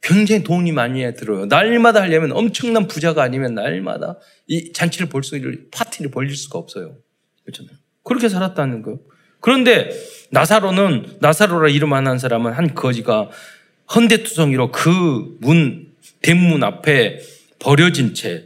굉장히 0.02 0.42
돈이 0.42 0.72
많이 0.72 1.00
들어요. 1.14 1.46
날마다 1.46 2.02
하려면 2.02 2.32
엄청난 2.32 2.88
부자가 2.88 3.22
아니면 3.22 3.54
날마다 3.54 4.18
이 4.48 4.72
잔치를 4.72 5.08
볼 5.08 5.22
수, 5.22 5.40
파티를 5.70 6.10
벌릴 6.10 6.34
수가 6.36 6.58
없어요. 6.58 6.96
그렇잖아요. 7.44 7.76
그렇게 8.02 8.28
살았다는 8.28 8.82
거예요. 8.82 8.98
그런데 9.40 9.90
나사로는, 10.30 11.18
나사로라 11.20 11.68
이름 11.68 11.92
하는 11.92 12.18
사람은 12.18 12.52
한 12.52 12.74
거지가 12.74 13.30
헌대투성이로 13.94 14.70
그 14.72 15.36
문, 15.40 15.92
대문 16.22 16.62
앞에 16.62 17.20
버려진 17.58 18.14
채, 18.14 18.44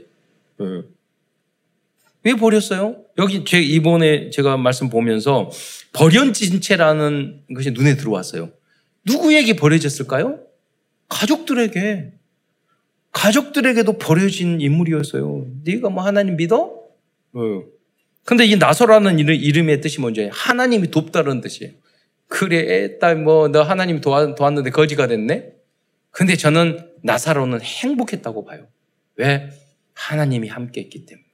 어, 0.58 0.84
왜 2.24 2.34
버렸어요? 2.34 2.96
여기 3.18 3.44
제 3.44 3.60
이번에 3.60 4.30
제가 4.30 4.56
말씀 4.56 4.88
보면서 4.88 5.50
버려진 5.92 6.60
채라는 6.60 7.42
것이 7.54 7.72
눈에 7.72 7.96
들어왔어요. 7.96 8.50
누구에게 9.04 9.56
버려졌을까요? 9.56 10.38
가족들에게. 11.08 12.12
가족들에게도 13.10 13.98
버려진 13.98 14.60
인물이었어요. 14.60 15.46
네가 15.64 15.90
뭐 15.90 16.04
하나님 16.04 16.36
믿어? 16.36 16.72
어. 17.34 17.62
근데 18.24 18.44
이 18.44 18.56
나서라는 18.56 19.18
이름의 19.18 19.80
뜻이 19.80 20.00
뭔지 20.00 20.28
하나님이 20.32 20.90
돕다는 20.90 21.40
뜻이에요. 21.40 21.72
그래, 22.28 22.98
딸, 22.98 23.16
뭐, 23.16 23.48
너 23.48 23.62
하나님 23.62 24.00
도왔, 24.00 24.34
도왔는데 24.34 24.70
거지가 24.70 25.06
됐네? 25.06 25.52
근데 26.10 26.36
저는 26.36 26.88
나사로는 27.02 27.60
행복했다고 27.60 28.44
봐요. 28.44 28.66
왜? 29.16 29.50
하나님이 29.94 30.48
함께 30.48 30.80
했기 30.82 31.04
때문에. 31.04 31.26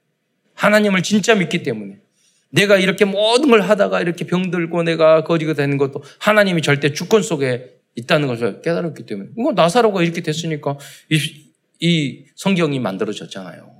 하나님을 0.55 1.03
진짜 1.03 1.35
믿기 1.35 1.63
때문에. 1.63 1.99
내가 2.49 2.77
이렇게 2.77 3.05
모든 3.05 3.49
걸 3.49 3.61
하다가 3.61 4.01
이렇게 4.01 4.25
병들고 4.25 4.83
내가 4.83 5.23
거지가 5.23 5.53
되는 5.53 5.77
것도 5.77 6.03
하나님이 6.17 6.61
절대 6.61 6.91
주권 6.91 7.21
속에 7.21 7.79
있다는 7.95 8.27
것을 8.27 8.61
깨달았기 8.61 9.05
때문에. 9.05 9.29
이거 9.37 9.53
나사로가 9.53 10.01
이렇게 10.01 10.21
됐으니까 10.21 10.77
이, 11.09 11.19
이 11.79 12.25
성경이 12.35 12.79
만들어졌잖아요. 12.79 13.78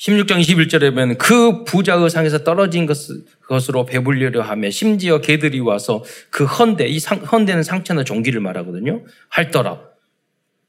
16장 0.00 0.40
21절에 0.40 0.90
보면 0.94 1.18
그 1.18 1.62
부자의 1.64 2.08
상에서 2.08 2.42
떨어진 2.42 2.88
것으로 3.46 3.84
배불리려 3.84 4.40
하며 4.40 4.70
심지어 4.70 5.20
개들이 5.20 5.60
와서 5.60 6.02
그 6.30 6.44
헌대, 6.44 6.86
이 6.86 6.98
상, 6.98 7.18
헌대는 7.18 7.62
상처나 7.62 8.02
종기를 8.02 8.40
말하거든요. 8.40 9.04
할더라. 9.28 9.82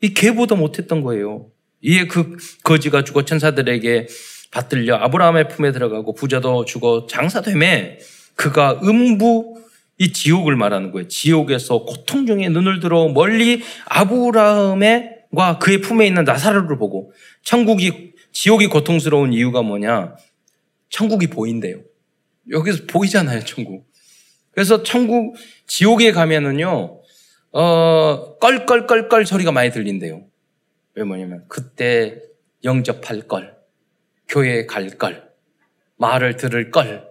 이 0.01 0.13
개보다 0.13 0.55
못했던 0.55 1.01
거예요. 1.01 1.47
이에 1.81 2.07
그 2.07 2.35
거지가 2.63 3.05
죽어 3.05 3.23
천사들에게 3.23 4.07
받들려 4.51 4.97
아브라함의 4.97 5.47
품에 5.47 5.71
들어가고 5.71 6.13
부자도 6.13 6.65
죽어 6.65 7.07
장사되매 7.09 7.99
그가 8.35 8.81
음부 8.83 9.61
이 9.97 10.11
지옥을 10.11 10.57
말하는 10.57 10.91
거예요. 10.91 11.07
지옥에서 11.07 11.85
고통 11.85 12.25
중에 12.25 12.49
눈을 12.49 12.81
들어 12.81 13.07
멀리 13.07 13.61
아브라함과 13.85 15.59
그의 15.61 15.79
품에 15.79 16.05
있는 16.05 16.25
나사로를 16.25 16.77
보고 16.77 17.13
천국이 17.43 18.10
지옥이 18.31 18.67
고통스러운 18.67 19.33
이유가 19.33 19.61
뭐냐? 19.61 20.15
천국이 20.89 21.27
보인대요. 21.27 21.81
여기서 22.49 22.85
보이잖아요, 22.87 23.43
천국. 23.43 23.89
그래서 24.51 24.83
천국, 24.83 25.35
지옥에 25.67 26.11
가면은요, 26.11 27.01
어, 27.53 28.37
껄껄껄껄 28.39 29.25
소리가 29.25 29.51
많이 29.51 29.71
들린대요. 29.71 30.25
왜 30.95 31.03
뭐냐면, 31.03 31.45
그때 31.47 32.21
영접할 32.63 33.27
걸, 33.27 33.57
교회에 34.27 34.65
갈 34.65 34.89
걸, 34.97 35.31
말을 35.97 36.35
들을 36.35 36.71
걸, 36.71 37.07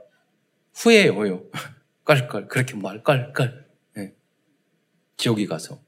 후회해요. 0.74 1.44
껄껄, 2.04 2.48
그렇게 2.48 2.74
말, 2.74 3.02
껄껄. 3.02 3.66
네. 3.94 4.12
지옥에 5.16 5.46
가서. 5.46 5.80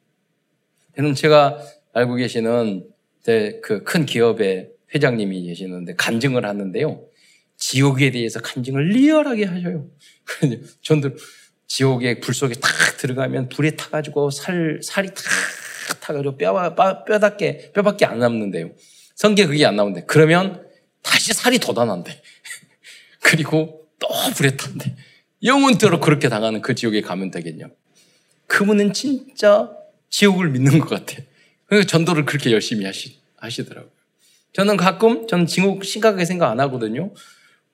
저는 0.97 1.15
제가 1.15 1.59
알고 1.95 2.17
계시는 2.17 2.89
그 3.25 3.85
큰 3.85 4.05
기업의 4.07 4.71
회장님이 4.95 5.47
계시는데 5.47 5.95
간증을 5.97 6.45
하는데요. 6.47 7.05
지옥에 7.57 8.11
대해서 8.11 8.41
간증을 8.41 8.89
리얼하게 8.89 9.45
하셔요. 9.45 9.89
전들 10.83 11.17
지옥의 11.67 12.21
불 12.21 12.35
속에 12.35 12.55
탁 12.55 12.71
들어가면 12.99 13.49
불에 13.49 13.77
타가지고 13.77 14.31
살, 14.31 14.81
살이 14.83 15.09
탁 15.09 16.01
타가지고 16.01 16.37
뼈, 16.37 16.75
뼈밖에, 17.07 17.73
뼈밖에 17.73 18.05
안 18.05 18.19
남는데요. 18.19 18.73
성게 19.15 19.47
그게 19.47 19.65
안 19.65 19.77
나오는데. 19.77 20.05
그러면 20.07 20.67
다시 21.03 21.33
살이 21.33 21.59
돋아난대. 21.59 22.21
그리고 23.23 23.89
또 23.99 24.09
불에 24.37 24.57
탄대. 24.57 24.97
영원토록 25.43 26.01
그렇게 26.01 26.29
당하는 26.29 26.61
그 26.61 26.75
지옥에 26.75 27.01
가면 27.01 27.31
되겠냐. 27.31 27.69
그분은 28.47 28.93
진짜 28.93 29.71
지옥을 30.11 30.51
믿는 30.51 30.79
것 30.79 30.89
같아. 30.91 31.23
그래서 31.67 31.87
전도를 31.87 32.27
그렇게 32.27 32.53
열심히 32.53 32.85
하시, 32.85 33.19
하시더라고요. 33.37 33.91
저는 34.53 34.77
가끔, 34.77 35.27
저는 35.27 35.47
지옥 35.47 35.85
심각하게 35.85 36.25
생각 36.25 36.51
안 36.51 36.61
하거든요. 36.61 37.13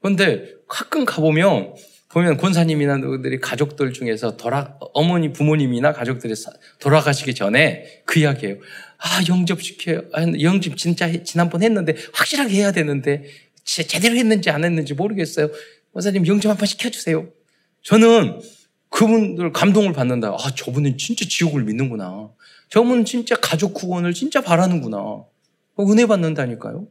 그런데 0.00 0.52
가끔 0.68 1.04
가보면, 1.04 1.74
보면 2.10 2.36
권사님이나 2.38 2.96
누구들이 2.98 3.40
가족들 3.40 3.92
중에서 3.92 4.36
돌아, 4.36 4.76
어머니, 4.94 5.32
부모님이나 5.32 5.92
가족들이 5.92 6.34
돌아가시기 6.78 7.34
전에 7.34 8.02
그 8.06 8.20
이야기예요. 8.20 8.56
아, 8.98 9.20
영접 9.28 9.60
시켜요. 9.62 10.02
아, 10.12 10.22
영접 10.40 10.76
진짜 10.76 11.10
지난번 11.24 11.62
했는데 11.62 11.94
확실하게 12.12 12.54
해야 12.54 12.72
되는데 12.72 13.24
제대로 13.64 14.14
했는지 14.16 14.48
안 14.50 14.64
했는지 14.64 14.94
모르겠어요. 14.94 15.50
권사님 15.92 16.26
영접 16.26 16.48
한 16.50 16.56
번 16.56 16.66
시켜주세요. 16.66 17.28
저는 17.82 18.40
그분들 18.90 19.52
감동을 19.52 19.92
받는다. 19.92 20.28
아, 20.28 20.54
저분은 20.54 20.96
진짜 20.96 21.26
지옥을 21.28 21.64
믿는구나. 21.64 22.30
저분은 22.70 23.04
진짜 23.04 23.36
가족 23.36 23.74
구원을 23.74 24.14
진짜 24.14 24.40
바라는구나. 24.40 25.24
은혜 25.80 26.06
받는다니까요. 26.06 26.86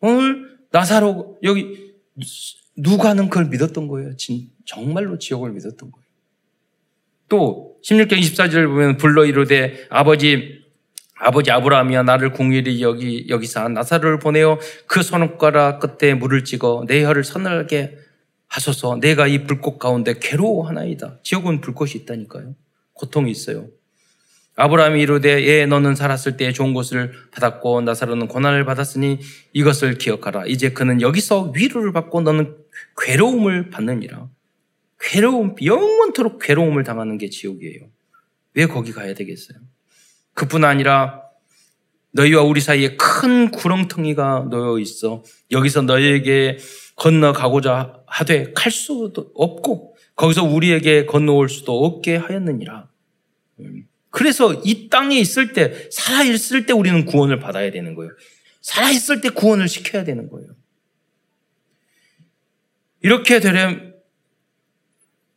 오늘 0.00 0.58
나사로 0.70 1.38
여기 1.42 1.94
누가는 2.76 3.28
그걸 3.28 3.46
믿었던 3.46 3.88
거예요. 3.88 4.16
진, 4.16 4.50
정말로 4.64 5.18
지옥을 5.18 5.52
믿었던 5.52 5.90
거예요. 5.90 6.06
또 7.28 7.76
16장 7.84 8.18
24절을 8.20 8.68
보면 8.68 8.96
불러 8.98 9.24
이르되 9.24 9.86
아버지 9.90 10.64
아버지 11.18 11.50
아브라함이야 11.50 12.02
나를 12.02 12.32
궁일이 12.32 12.82
여기 12.82 13.26
여기서 13.28 13.68
나사로를 13.68 14.18
보내어 14.18 14.58
그 14.86 15.02
손가락 15.02 15.80
끝에 15.80 16.14
물을 16.14 16.44
찍어 16.44 16.84
내 16.86 17.04
혀를 17.04 17.24
서늘하게 17.24 17.96
하소서 18.48 18.98
내가 19.00 19.26
이 19.26 19.44
불꽃 19.44 19.78
가운데 19.78 20.14
괴로워하나이다. 20.20 21.20
지옥은 21.22 21.62
불꽃이 21.62 21.92
있다니까요. 21.96 22.54
고통이 22.92 23.30
있어요. 23.30 23.68
아브라함이 24.56 25.00
이르되 25.02 25.44
예 25.44 25.66
너는 25.66 25.94
살았을 25.94 26.36
때 26.38 26.50
좋은 26.52 26.72
것을 26.72 27.12
받았고 27.30 27.82
나사로는 27.82 28.26
고난을 28.26 28.64
받았으니 28.64 29.20
이것을 29.52 29.98
기억하라. 29.98 30.46
이제 30.46 30.70
그는 30.70 31.02
여기서 31.02 31.52
위로를 31.54 31.92
받고 31.92 32.22
너는 32.22 32.56
괴로움을 33.00 33.70
받느니라. 33.70 34.28
괴로움 34.98 35.56
영원토록 35.62 36.40
괴로움을 36.40 36.84
당하는 36.84 37.18
게 37.18 37.28
지옥이에요. 37.28 37.82
왜 38.54 38.66
거기 38.66 38.92
가야 38.92 39.12
되겠어요? 39.12 39.58
그뿐 40.32 40.64
아니라 40.64 41.22
너희와 42.12 42.42
우리 42.42 42.62
사이에 42.62 42.96
큰 42.96 43.50
구렁텅이가 43.50 44.48
놓여 44.50 44.78
있어. 44.78 45.22
여기서 45.50 45.82
너희에게 45.82 46.56
건너가고자 46.96 48.00
하되 48.06 48.52
갈 48.54 48.72
수도 48.72 49.30
없고 49.34 49.96
거기서 50.14 50.44
우리에게 50.44 51.04
건너올 51.04 51.50
수도 51.50 51.84
없게 51.84 52.16
하였느니라. 52.16 52.88
음. 53.60 53.85
그래서 54.16 54.54
이 54.64 54.88
땅에 54.88 55.18
있을 55.18 55.52
때, 55.52 55.90
살아있을 55.92 56.64
때 56.64 56.72
우리는 56.72 57.04
구원을 57.04 57.38
받아야 57.38 57.70
되는 57.70 57.94
거예요. 57.94 58.12
살아있을 58.62 59.20
때 59.20 59.28
구원을 59.28 59.68
시켜야 59.68 60.04
되는 60.04 60.30
거예요. 60.30 60.56
이렇게 63.02 63.40
되려면, 63.40 63.94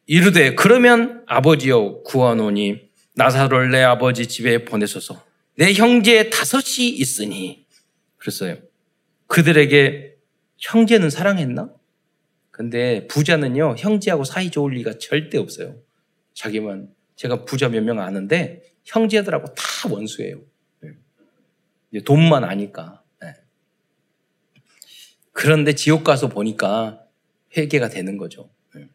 이르되, 0.05 0.55
그러면 0.55 1.25
아버지여 1.27 2.03
구하노니 2.05 2.79
나사로를 3.15 3.69
내 3.69 3.83
아버지 3.83 4.27
집에 4.27 4.63
보내소서. 4.63 5.25
내 5.55 5.73
형제 5.73 6.29
다섯이 6.29 6.87
있으니. 6.87 7.65
그랬어요. 8.15 8.59
그들에게 9.27 10.15
형제는 10.57 11.09
사랑했나? 11.09 11.69
근데 12.49 13.07
부자는요, 13.07 13.75
형제하고 13.77 14.23
사이 14.23 14.49
좋을 14.49 14.71
리가 14.75 14.99
절대 14.99 15.37
없어요. 15.37 15.75
자기만, 16.33 16.93
제가 17.17 17.43
부자 17.43 17.67
몇 17.67 17.83
명 17.83 17.99
아는데, 17.99 18.63
형제들하고 18.85 19.53
다 19.53 19.63
원수예요. 19.89 20.39
네. 20.81 21.99
돈만 22.01 22.43
아니까. 22.43 23.01
네. 23.21 23.33
그런데 25.31 25.73
지옥 25.73 26.03
가서 26.03 26.27
보니까 26.27 27.01
회개가 27.55 27.89
되는 27.89 28.17
거죠. 28.17 28.49
네. 28.75 28.87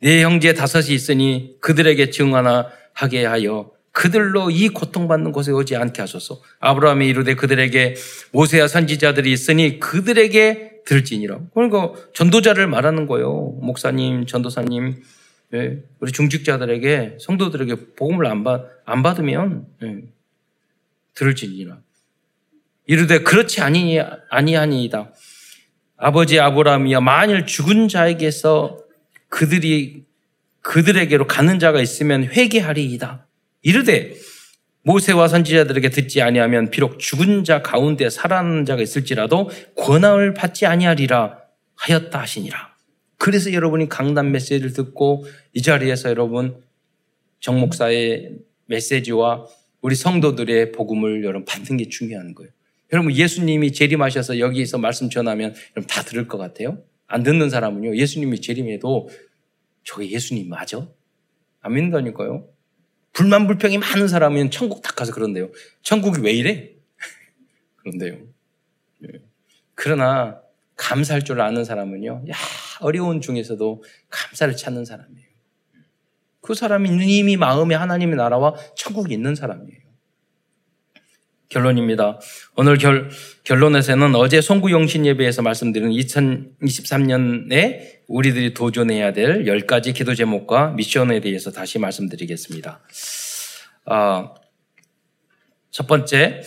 네 0.00 0.22
형제 0.22 0.54
다섯이 0.54 0.94
있으니 0.94 1.56
그들에게 1.60 2.10
증하나 2.10 2.70
하게 2.92 3.24
하여 3.24 3.72
그들로 3.92 4.50
이 4.50 4.68
고통받는 4.68 5.32
곳에 5.32 5.50
오지 5.50 5.74
않게 5.74 6.02
하소서. 6.02 6.40
아브라함이 6.60 7.08
이르되 7.08 7.34
그들에게 7.34 7.96
모세와 8.32 8.68
선지자들이 8.68 9.32
있으니 9.32 9.80
그들에게 9.80 10.82
들지니라. 10.86 11.40
그러니까 11.52 11.94
전도자를 12.14 12.68
말하는 12.68 13.06
거예요. 13.06 13.56
목사님, 13.60 14.26
전도사님, 14.26 14.86
예, 14.88 15.17
우리 15.50 16.12
중직자들에게 16.12 17.18
성도들에게 17.20 17.94
복음을 17.96 18.26
안, 18.26 18.44
받, 18.44 18.66
안 18.84 19.02
받으면 19.02 19.66
예, 19.82 20.02
들을지니라. 21.14 21.78
이르되 22.86 23.20
그렇지 23.20 23.60
아니 23.60 23.98
아니하니이다. 24.30 25.12
아버지 25.96 26.38
아브라함이여 26.38 27.00
만일 27.00 27.46
죽은 27.46 27.88
자에게서 27.88 28.78
그들이 29.28 30.04
그들에게로 30.60 31.26
가는 31.26 31.58
자가 31.58 31.80
있으면 31.80 32.24
회개하리이다. 32.24 33.26
이르되 33.62 34.14
모세와 34.82 35.28
선지자들에게 35.28 35.90
듣지 35.90 36.22
아니하면 36.22 36.70
비록 36.70 36.98
죽은 36.98 37.44
자 37.44 37.62
가운데 37.62 38.08
살아나는 38.08 38.64
자가 38.64 38.80
있을지라도 38.80 39.50
권한을 39.76 40.34
받지 40.34 40.66
아니하리라 40.66 41.38
하였다 41.74 42.20
하시니라. 42.20 42.67
그래서 43.18 43.52
여러분이 43.52 43.88
강단 43.88 44.30
메시지를 44.30 44.72
듣고 44.72 45.26
이 45.52 45.60
자리에서 45.60 46.08
여러분 46.08 46.62
정 47.40 47.60
목사의 47.60 48.38
메시지와 48.66 49.46
우리 49.80 49.94
성도들의 49.94 50.72
복음을 50.72 51.24
여러분 51.24 51.44
받는 51.44 51.76
게 51.76 51.88
중요한 51.88 52.34
거예요. 52.34 52.50
여러분 52.92 53.12
예수님이 53.12 53.72
재림하셔서 53.72 54.38
여기서 54.38 54.78
말씀 54.78 55.10
전하면 55.10 55.54
여러분 55.76 55.86
다 55.88 56.02
들을 56.02 56.26
것 56.26 56.38
같아요? 56.38 56.78
안 57.06 57.22
듣는 57.22 57.50
사람은요. 57.50 57.96
예수님이 57.96 58.40
재림해도 58.40 59.08
저게 59.84 60.10
예수님 60.10 60.48
맞아? 60.48 60.88
안 61.60 61.74
믿는다니까요. 61.74 62.48
불만 63.12 63.46
불평이 63.46 63.78
많은 63.78 64.06
사람은 64.06 64.50
천국 64.50 64.80
다 64.82 64.92
가서 64.92 65.12
그런데요. 65.12 65.50
천국이 65.82 66.20
왜 66.20 66.32
이래? 66.32 66.70
그런데요. 67.76 68.18
예. 69.04 69.20
그러나 69.74 70.40
감사할 70.78 71.24
줄 71.24 71.42
아는 71.42 71.64
사람은요. 71.64 72.24
야, 72.30 72.34
어려운 72.80 73.20
중에서도 73.20 73.82
감사를 74.08 74.56
찾는 74.56 74.86
사람이에요. 74.86 75.28
그 76.40 76.54
사람이 76.54 76.88
이미 77.04 77.36
마음에 77.36 77.74
하나님의 77.74 78.16
나라와 78.16 78.54
천국이 78.74 79.12
있는 79.12 79.34
사람이에요. 79.34 79.80
결론입니다. 81.50 82.18
오늘 82.56 82.78
결, 82.78 83.10
결론에서는 83.44 84.14
어제 84.14 84.40
송구영신 84.40 85.04
예배에서 85.06 85.42
말씀드린 85.42 85.90
2023년에 85.90 87.98
우리들이 88.06 88.54
도전해야 88.54 89.12
될 89.12 89.44
10가지 89.44 89.94
기도 89.94 90.14
제목과 90.14 90.70
미션에 90.70 91.20
대해서 91.20 91.50
다시 91.50 91.78
말씀드리겠습니다. 91.78 92.80
아, 93.86 94.34
첫 95.70 95.86
번째, 95.86 96.42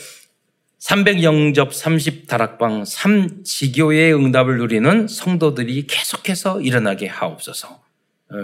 300 0.82 1.22
영접 1.22 1.76
30 1.76 2.28
다락방 2.28 2.82
3지교의 2.84 4.16
응답을 4.18 4.58
누리는 4.58 5.08
성도들이 5.08 5.86
계속해서 5.86 6.60
일어나게 6.62 7.06
하옵소서. 7.06 7.68
어, 7.70 8.36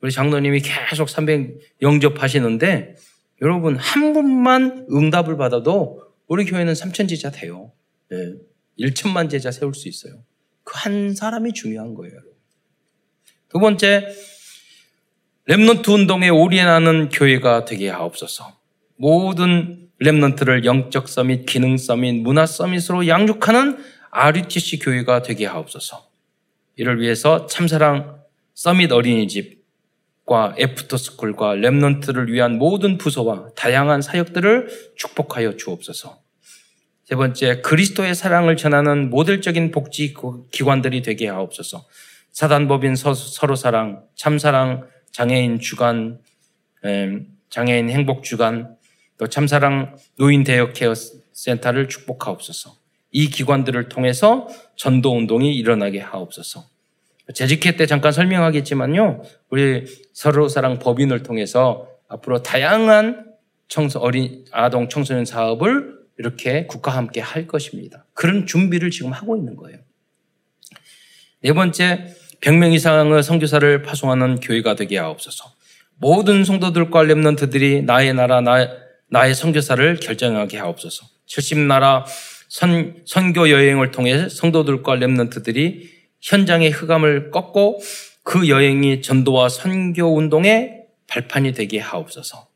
우리 0.00 0.10
장로님이 0.10 0.60
계속 0.60 1.08
300 1.08 1.56
영접 1.82 2.20
하시는데 2.20 2.96
여러분 3.42 3.76
한 3.76 4.12
분만 4.12 4.88
응답을 4.90 5.36
받아도 5.36 6.02
우리 6.26 6.44
교회는 6.44 6.72
3천 6.72 7.08
제자 7.08 7.30
돼요. 7.30 7.70
예. 8.12 8.32
1천만 8.80 9.30
제자 9.30 9.52
세울 9.52 9.72
수 9.72 9.88
있어요. 9.88 10.14
그 10.64 10.76
한 10.76 11.14
사람이 11.14 11.52
중요한 11.52 11.94
거예요. 11.94 12.18
두 13.48 13.60
번째, 13.60 14.08
remnant 15.48 15.88
운동에 15.88 16.28
올인하는 16.28 17.08
교회가 17.10 17.66
되게 17.66 17.88
하옵소서. 17.88 18.58
모든 18.96 19.83
remnant를 20.02 20.64
영적 20.64 21.08
summit, 21.08 21.46
기능 21.46 21.76
summit, 21.76 22.22
문화 22.22 22.46
summit으로 22.46 23.06
양육하는 23.06 23.78
RUTC 24.10 24.78
교회가 24.80 25.22
되게 25.22 25.46
하옵소서. 25.46 26.08
이를 26.76 27.00
위해서 27.00 27.46
참사랑 27.46 28.20
summit 28.54 28.92
어린이집과 28.92 30.56
after 30.58 30.93
school과 30.93 31.56
remnant를 31.56 32.28
위한 32.28 32.58
모든 32.58 32.98
부서와 32.98 33.50
다양한 33.56 34.02
사역들을 34.02 34.94
축복하여 34.96 35.56
주옵소서. 35.56 36.18
세 37.04 37.16
번째, 37.16 37.60
그리스도의 37.60 38.14
사랑을 38.14 38.56
전하는 38.56 39.10
모델적인 39.10 39.70
복지 39.72 40.14
기관들이 40.50 41.02
되게 41.02 41.28
하옵소서. 41.28 41.84
사단법인 42.32 42.96
서 42.96 43.14
로 43.46 43.54
사랑, 43.54 44.04
참사랑, 44.16 44.88
장애인 45.12 45.60
주간, 45.60 46.18
장애인 47.50 47.90
행복 47.90 48.24
주간, 48.24 48.76
또 49.18 49.28
참사랑 49.28 49.96
노인 50.18 50.44
대역 50.44 50.72
케어 50.74 50.94
센터를 51.32 51.88
축복하옵소서. 51.88 52.76
이 53.10 53.28
기관들을 53.28 53.88
통해서 53.88 54.48
전도 54.76 55.16
운동이 55.16 55.54
일어나게 55.54 56.00
하옵소서. 56.00 56.64
재직회 57.34 57.76
때 57.76 57.86
잠깐 57.86 58.12
설명하겠지만요. 58.12 59.22
우리 59.50 59.86
서로 60.12 60.48
사랑 60.48 60.78
법인을 60.78 61.22
통해서 61.22 61.88
앞으로 62.08 62.42
다양한 62.42 63.34
청소 63.68 63.98
어린 64.00 64.44
아동 64.50 64.88
청소년 64.88 65.24
사업을 65.24 65.94
이렇게 66.18 66.66
국가와 66.66 66.98
함께 66.98 67.20
할 67.20 67.46
것입니다. 67.46 68.04
그런 68.14 68.46
준비를 68.46 68.90
지금 68.90 69.12
하고 69.12 69.36
있는 69.36 69.56
거예요. 69.56 69.78
네 71.40 71.52
번째, 71.52 72.14
100명 72.40 72.72
이상의 72.72 73.22
선교사를 73.22 73.82
파송하는 73.82 74.40
교회가 74.40 74.74
되게 74.74 74.98
하옵소서. 74.98 75.52
모든 75.96 76.44
성도들과 76.44 77.02
렘넌트들이 77.04 77.82
나의 77.82 78.14
나라, 78.14 78.40
나, 78.40 78.83
나의 79.10 79.34
선교사를 79.34 79.96
결정하게 79.96 80.58
하옵소서. 80.58 81.06
70나라 81.26 82.04
선, 82.48 83.02
선교 83.06 83.50
여행을 83.50 83.90
통해 83.90 84.28
성도들과 84.28 84.94
렘넌트들이 84.96 85.90
현장의 86.20 86.70
흑암을 86.70 87.30
꺾고 87.30 87.80
그 88.22 88.48
여행이 88.48 89.02
전도와 89.02 89.48
선교 89.48 90.16
운동의 90.16 90.84
발판이 91.06 91.52
되게 91.52 91.78
하옵소서. 91.78 92.48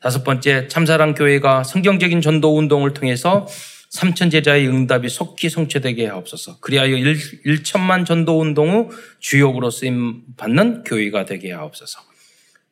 다섯 0.00 0.22
번째, 0.22 0.68
참사랑 0.68 1.14
교회가 1.14 1.64
성경적인 1.64 2.20
전도 2.20 2.56
운동을 2.56 2.94
통해서 2.94 3.48
삼천 3.90 4.30
제자의 4.30 4.68
응답이 4.68 5.08
속히 5.08 5.48
성취되게 5.48 6.06
하옵소서. 6.06 6.60
그리하여 6.60 6.96
1, 6.96 7.64
천만 7.64 8.04
전도 8.04 8.38
운동 8.38 8.70
후 8.70 8.90
주역으로 9.18 9.70
쓰임 9.70 10.22
받는 10.36 10.84
교회가 10.84 11.24
되게 11.24 11.52
하옵소서. 11.52 12.07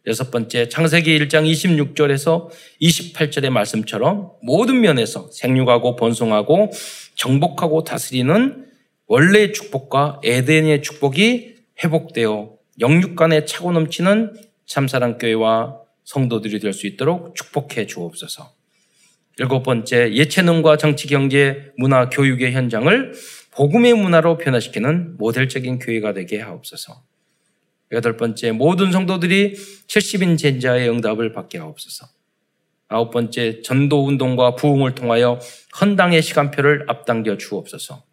여섯 0.06 0.30
번째, 0.30 0.68
창세기 0.68 1.18
1장 1.18 1.50
26절에서 1.50 2.48
28절의 2.80 3.50
말씀처럼 3.50 4.30
모든 4.40 4.80
면에서 4.80 5.28
생육하고 5.32 5.96
번성하고 5.96 6.70
정복하고 7.16 7.82
다스리는 7.82 8.66
원래의 9.08 9.52
축복과 9.52 10.20
에덴의 10.22 10.82
축복이 10.82 11.56
회복되어 11.82 12.52
영육 12.78 13.16
간에 13.16 13.44
차고 13.44 13.72
넘치는 13.72 14.34
참사랑 14.66 15.18
교회와 15.18 15.80
성도들이 16.04 16.60
될 16.60 16.72
수 16.72 16.86
있도록 16.86 17.34
축복해 17.34 17.86
주옵소서. 17.86 18.52
일곱 19.38 19.64
번째, 19.64 20.12
예체능과 20.12 20.76
정치, 20.76 21.08
경제, 21.08 21.72
문화, 21.76 22.08
교육의 22.08 22.52
현장을 22.52 23.12
복음의 23.50 23.94
문화로 23.94 24.38
변화시키는 24.38 25.16
모델적인 25.18 25.80
교회가 25.80 26.12
되게 26.14 26.40
하옵소서. 26.40 27.02
여덟 27.92 28.16
번째, 28.16 28.52
모든 28.52 28.92
성도들이 28.92 29.54
70인 29.86 30.38
제자의 30.38 30.88
응답을 30.90 31.32
받게 31.32 31.58
하옵소서. 31.58 32.06
아홉 32.88 33.10
번째, 33.10 33.62
전도 33.62 34.06
운동과 34.06 34.54
부흥을 34.54 34.94
통하여 34.94 35.38
헌당의 35.80 36.22
시간표를 36.22 36.84
앞당겨 36.88 37.36
주옵소서. 37.36 38.04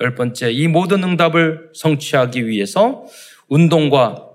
열 0.00 0.14
번째, 0.14 0.50
이 0.50 0.68
모든 0.68 1.04
응답을 1.04 1.70
성취하기 1.74 2.46
위해서 2.46 3.06
운동과 3.48 4.28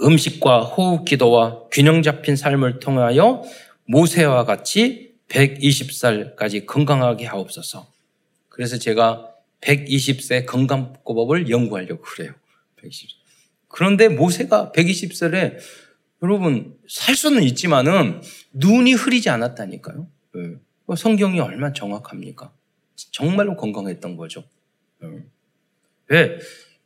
음식과 0.00 0.60
호흡 0.60 1.04
기도와 1.04 1.64
균형 1.70 2.02
잡힌 2.02 2.36
삶을 2.36 2.80
통하여 2.80 3.42
모세와 3.84 4.44
같이 4.44 5.14
120살까지 5.28 6.66
건강하게 6.66 7.26
하옵소서. 7.26 7.90
그래서 8.48 8.78
제가 8.78 9.30
120세 9.60 10.46
건강법을 10.46 11.50
연구하려고 11.50 12.02
그래요. 12.02 12.32
120. 12.76 13.17
그런데 13.68 14.08
모세가 14.08 14.72
120살에 14.74 15.58
여러분 16.22 16.76
살 16.88 17.14
수는 17.14 17.42
있지만은 17.44 18.20
눈이 18.52 18.94
흐리지 18.94 19.30
않았다니까요. 19.30 20.08
네. 20.34 20.56
성경이 20.96 21.38
얼마나 21.40 21.72
정확합니까? 21.72 22.52
정말로 23.12 23.56
건강했던 23.56 24.16
거죠. 24.16 24.44
네. 25.02 25.08
왜? 26.08 26.38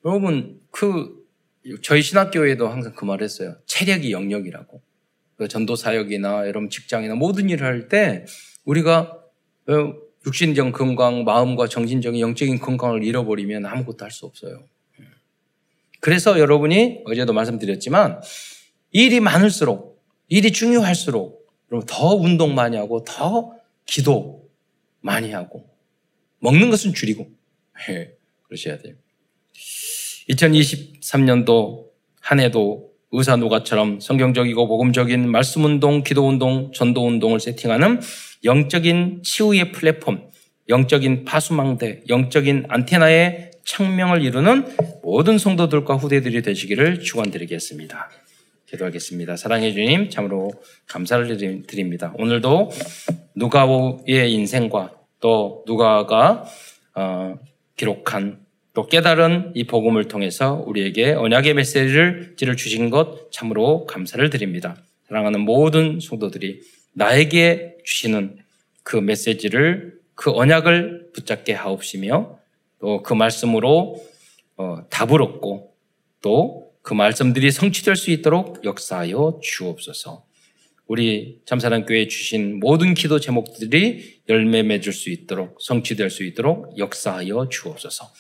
여러분 0.05 0.61
그 0.71 1.23
저희 1.83 2.03
신학교에도 2.03 2.69
항상 2.69 2.93
그 2.95 3.05
말을 3.05 3.23
했어요. 3.25 3.57
체력이 3.67 4.13
영역이라고. 4.13 4.83
그 5.37 5.49
전도 5.49 5.77
사역이나 5.77 6.47
여러분 6.49 6.69
직장이나 6.69 7.15
모든 7.15 7.49
일을 7.49 7.67
할 7.67 7.89
때 7.89 8.27
우리가 8.65 9.19
어, 9.69 9.95
육신적 10.27 10.73
건강, 10.73 11.25
마음과 11.25 11.69
정신적인 11.69 12.21
영적인 12.21 12.59
건강을 12.59 13.03
잃어버리면 13.05 13.65
아무것도 13.67 14.05
할 14.05 14.11
수 14.11 14.27
없어요. 14.27 14.65
그래서 16.03 16.41
여러분이 16.41 17.03
어제도 17.05 17.33
말씀드렸지만 17.33 18.21
일이 18.91 19.21
많을수록 19.21 20.03
일이 20.29 20.51
중요할수록 20.51 21.47
더 21.87 22.09
운동 22.17 22.57
많이 22.57 22.77
하고 22.77 23.05
더 23.05 23.53
기도 23.87 24.51
많이 25.01 25.31
하고 25.31 25.65
먹는 26.41 26.71
것은 26.71 26.93
줄이고 26.93 27.31
예, 27.89 28.17
그러셔야 28.43 28.79
돼요. 28.79 28.97
2023년도 30.29 31.87
한 32.21 32.41
해도 32.41 32.91
의사 33.13 33.37
누가처럼 33.37 34.01
성경적이고 34.01 34.67
복음적인 34.67 35.31
말씀 35.31 35.65
운동, 35.65 36.03
기도 36.03 36.27
운동, 36.27 36.73
전도 36.73 37.07
운동을 37.07 37.39
세팅하는 37.39 38.01
영적인 38.43 39.23
치유의 39.23 39.71
플랫폼, 39.71 40.29
영적인 40.69 41.25
파수망대, 41.27 42.03
영적인 42.09 42.65
안테나의 42.69 43.52
청명을 43.65 44.23
이루는 44.23 44.67
모든 45.03 45.39
성도들과 45.39 45.97
후대들이 45.97 46.43
되시기를 46.43 47.01
축원드리겠습니다. 47.01 48.11
기도하겠습니다. 48.67 49.37
사랑해 49.37 49.73
주님, 49.73 50.09
참으로 50.09 50.51
감사를 50.89 51.65
드립니다. 51.67 52.15
오늘도 52.19 52.71
누가의 53.35 54.33
인생과 54.33 54.93
또 55.21 55.63
누가가 55.67 56.45
어, 56.95 57.39
기록한 57.77 58.41
또 58.75 58.87
깨달은 58.87 59.53
이 59.55 59.65
복음을 59.65 60.09
통해서 60.09 60.65
우리에게 60.67 61.13
언약의 61.13 61.55
메시지를 61.55 62.57
주신 62.57 62.89
것 62.89 63.31
참으로 63.31 63.85
감사를 63.87 64.29
드립니다. 64.31 64.77
사랑하는 65.09 65.41
모든 65.41 66.01
성도들이 66.01 66.61
나에게 66.95 67.77
주시는 67.85 68.39
그 68.83 68.97
메시지를 68.97 69.99
그 70.15 70.31
언약을 70.31 71.11
붙잡게 71.13 71.53
하옵시며 71.53 72.39
또 72.83 73.03
그 73.03 73.15
말씀으로 73.15 74.05
어, 74.57 74.87
답을 74.91 75.23
얻고 75.23 75.75
또 76.21 76.63
그 76.83 76.95
말씀들이 76.95 77.51
성취될 77.51 77.97
수 77.97 78.11
있도록 78.11 78.65
역사하여 78.65 79.39
주옵소서. 79.43 80.27
우리 80.89 81.41
참사랑교회 81.47 82.09
주신 82.09 82.59
모든 82.59 82.95
기도 82.95 83.21
제목들이 83.21 84.21
열매 84.29 84.63
맺을 84.63 84.93
수 84.93 85.09
있도록 85.11 85.59
성취될 85.63 86.11
수 86.11 86.25
있도록 86.25 86.77
역사하여 86.77 87.49
주옵소서. 87.49 88.13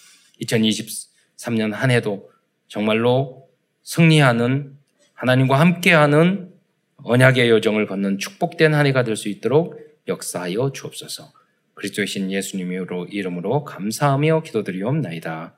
2023년 0.42 1.72
한 1.72 1.90
해도 1.90 2.30
정말로 2.68 3.48
승리하는 3.82 4.78
하나님과 5.14 5.58
함께하는 5.58 6.52
언약의 6.98 7.50
여정을 7.50 7.86
걷는 7.86 8.18
축복된 8.18 8.74
한 8.74 8.86
해가 8.86 9.02
될 9.02 9.16
수 9.16 9.28
있도록 9.28 9.76
역사하여 10.06 10.70
주옵소서. 10.72 11.32
그리스도의 11.74 12.06
신 12.06 12.30
예수님으로 12.30 13.06
이름으로 13.06 13.64
감사하며 13.64 14.42
기도드리옵나이다. 14.42 15.56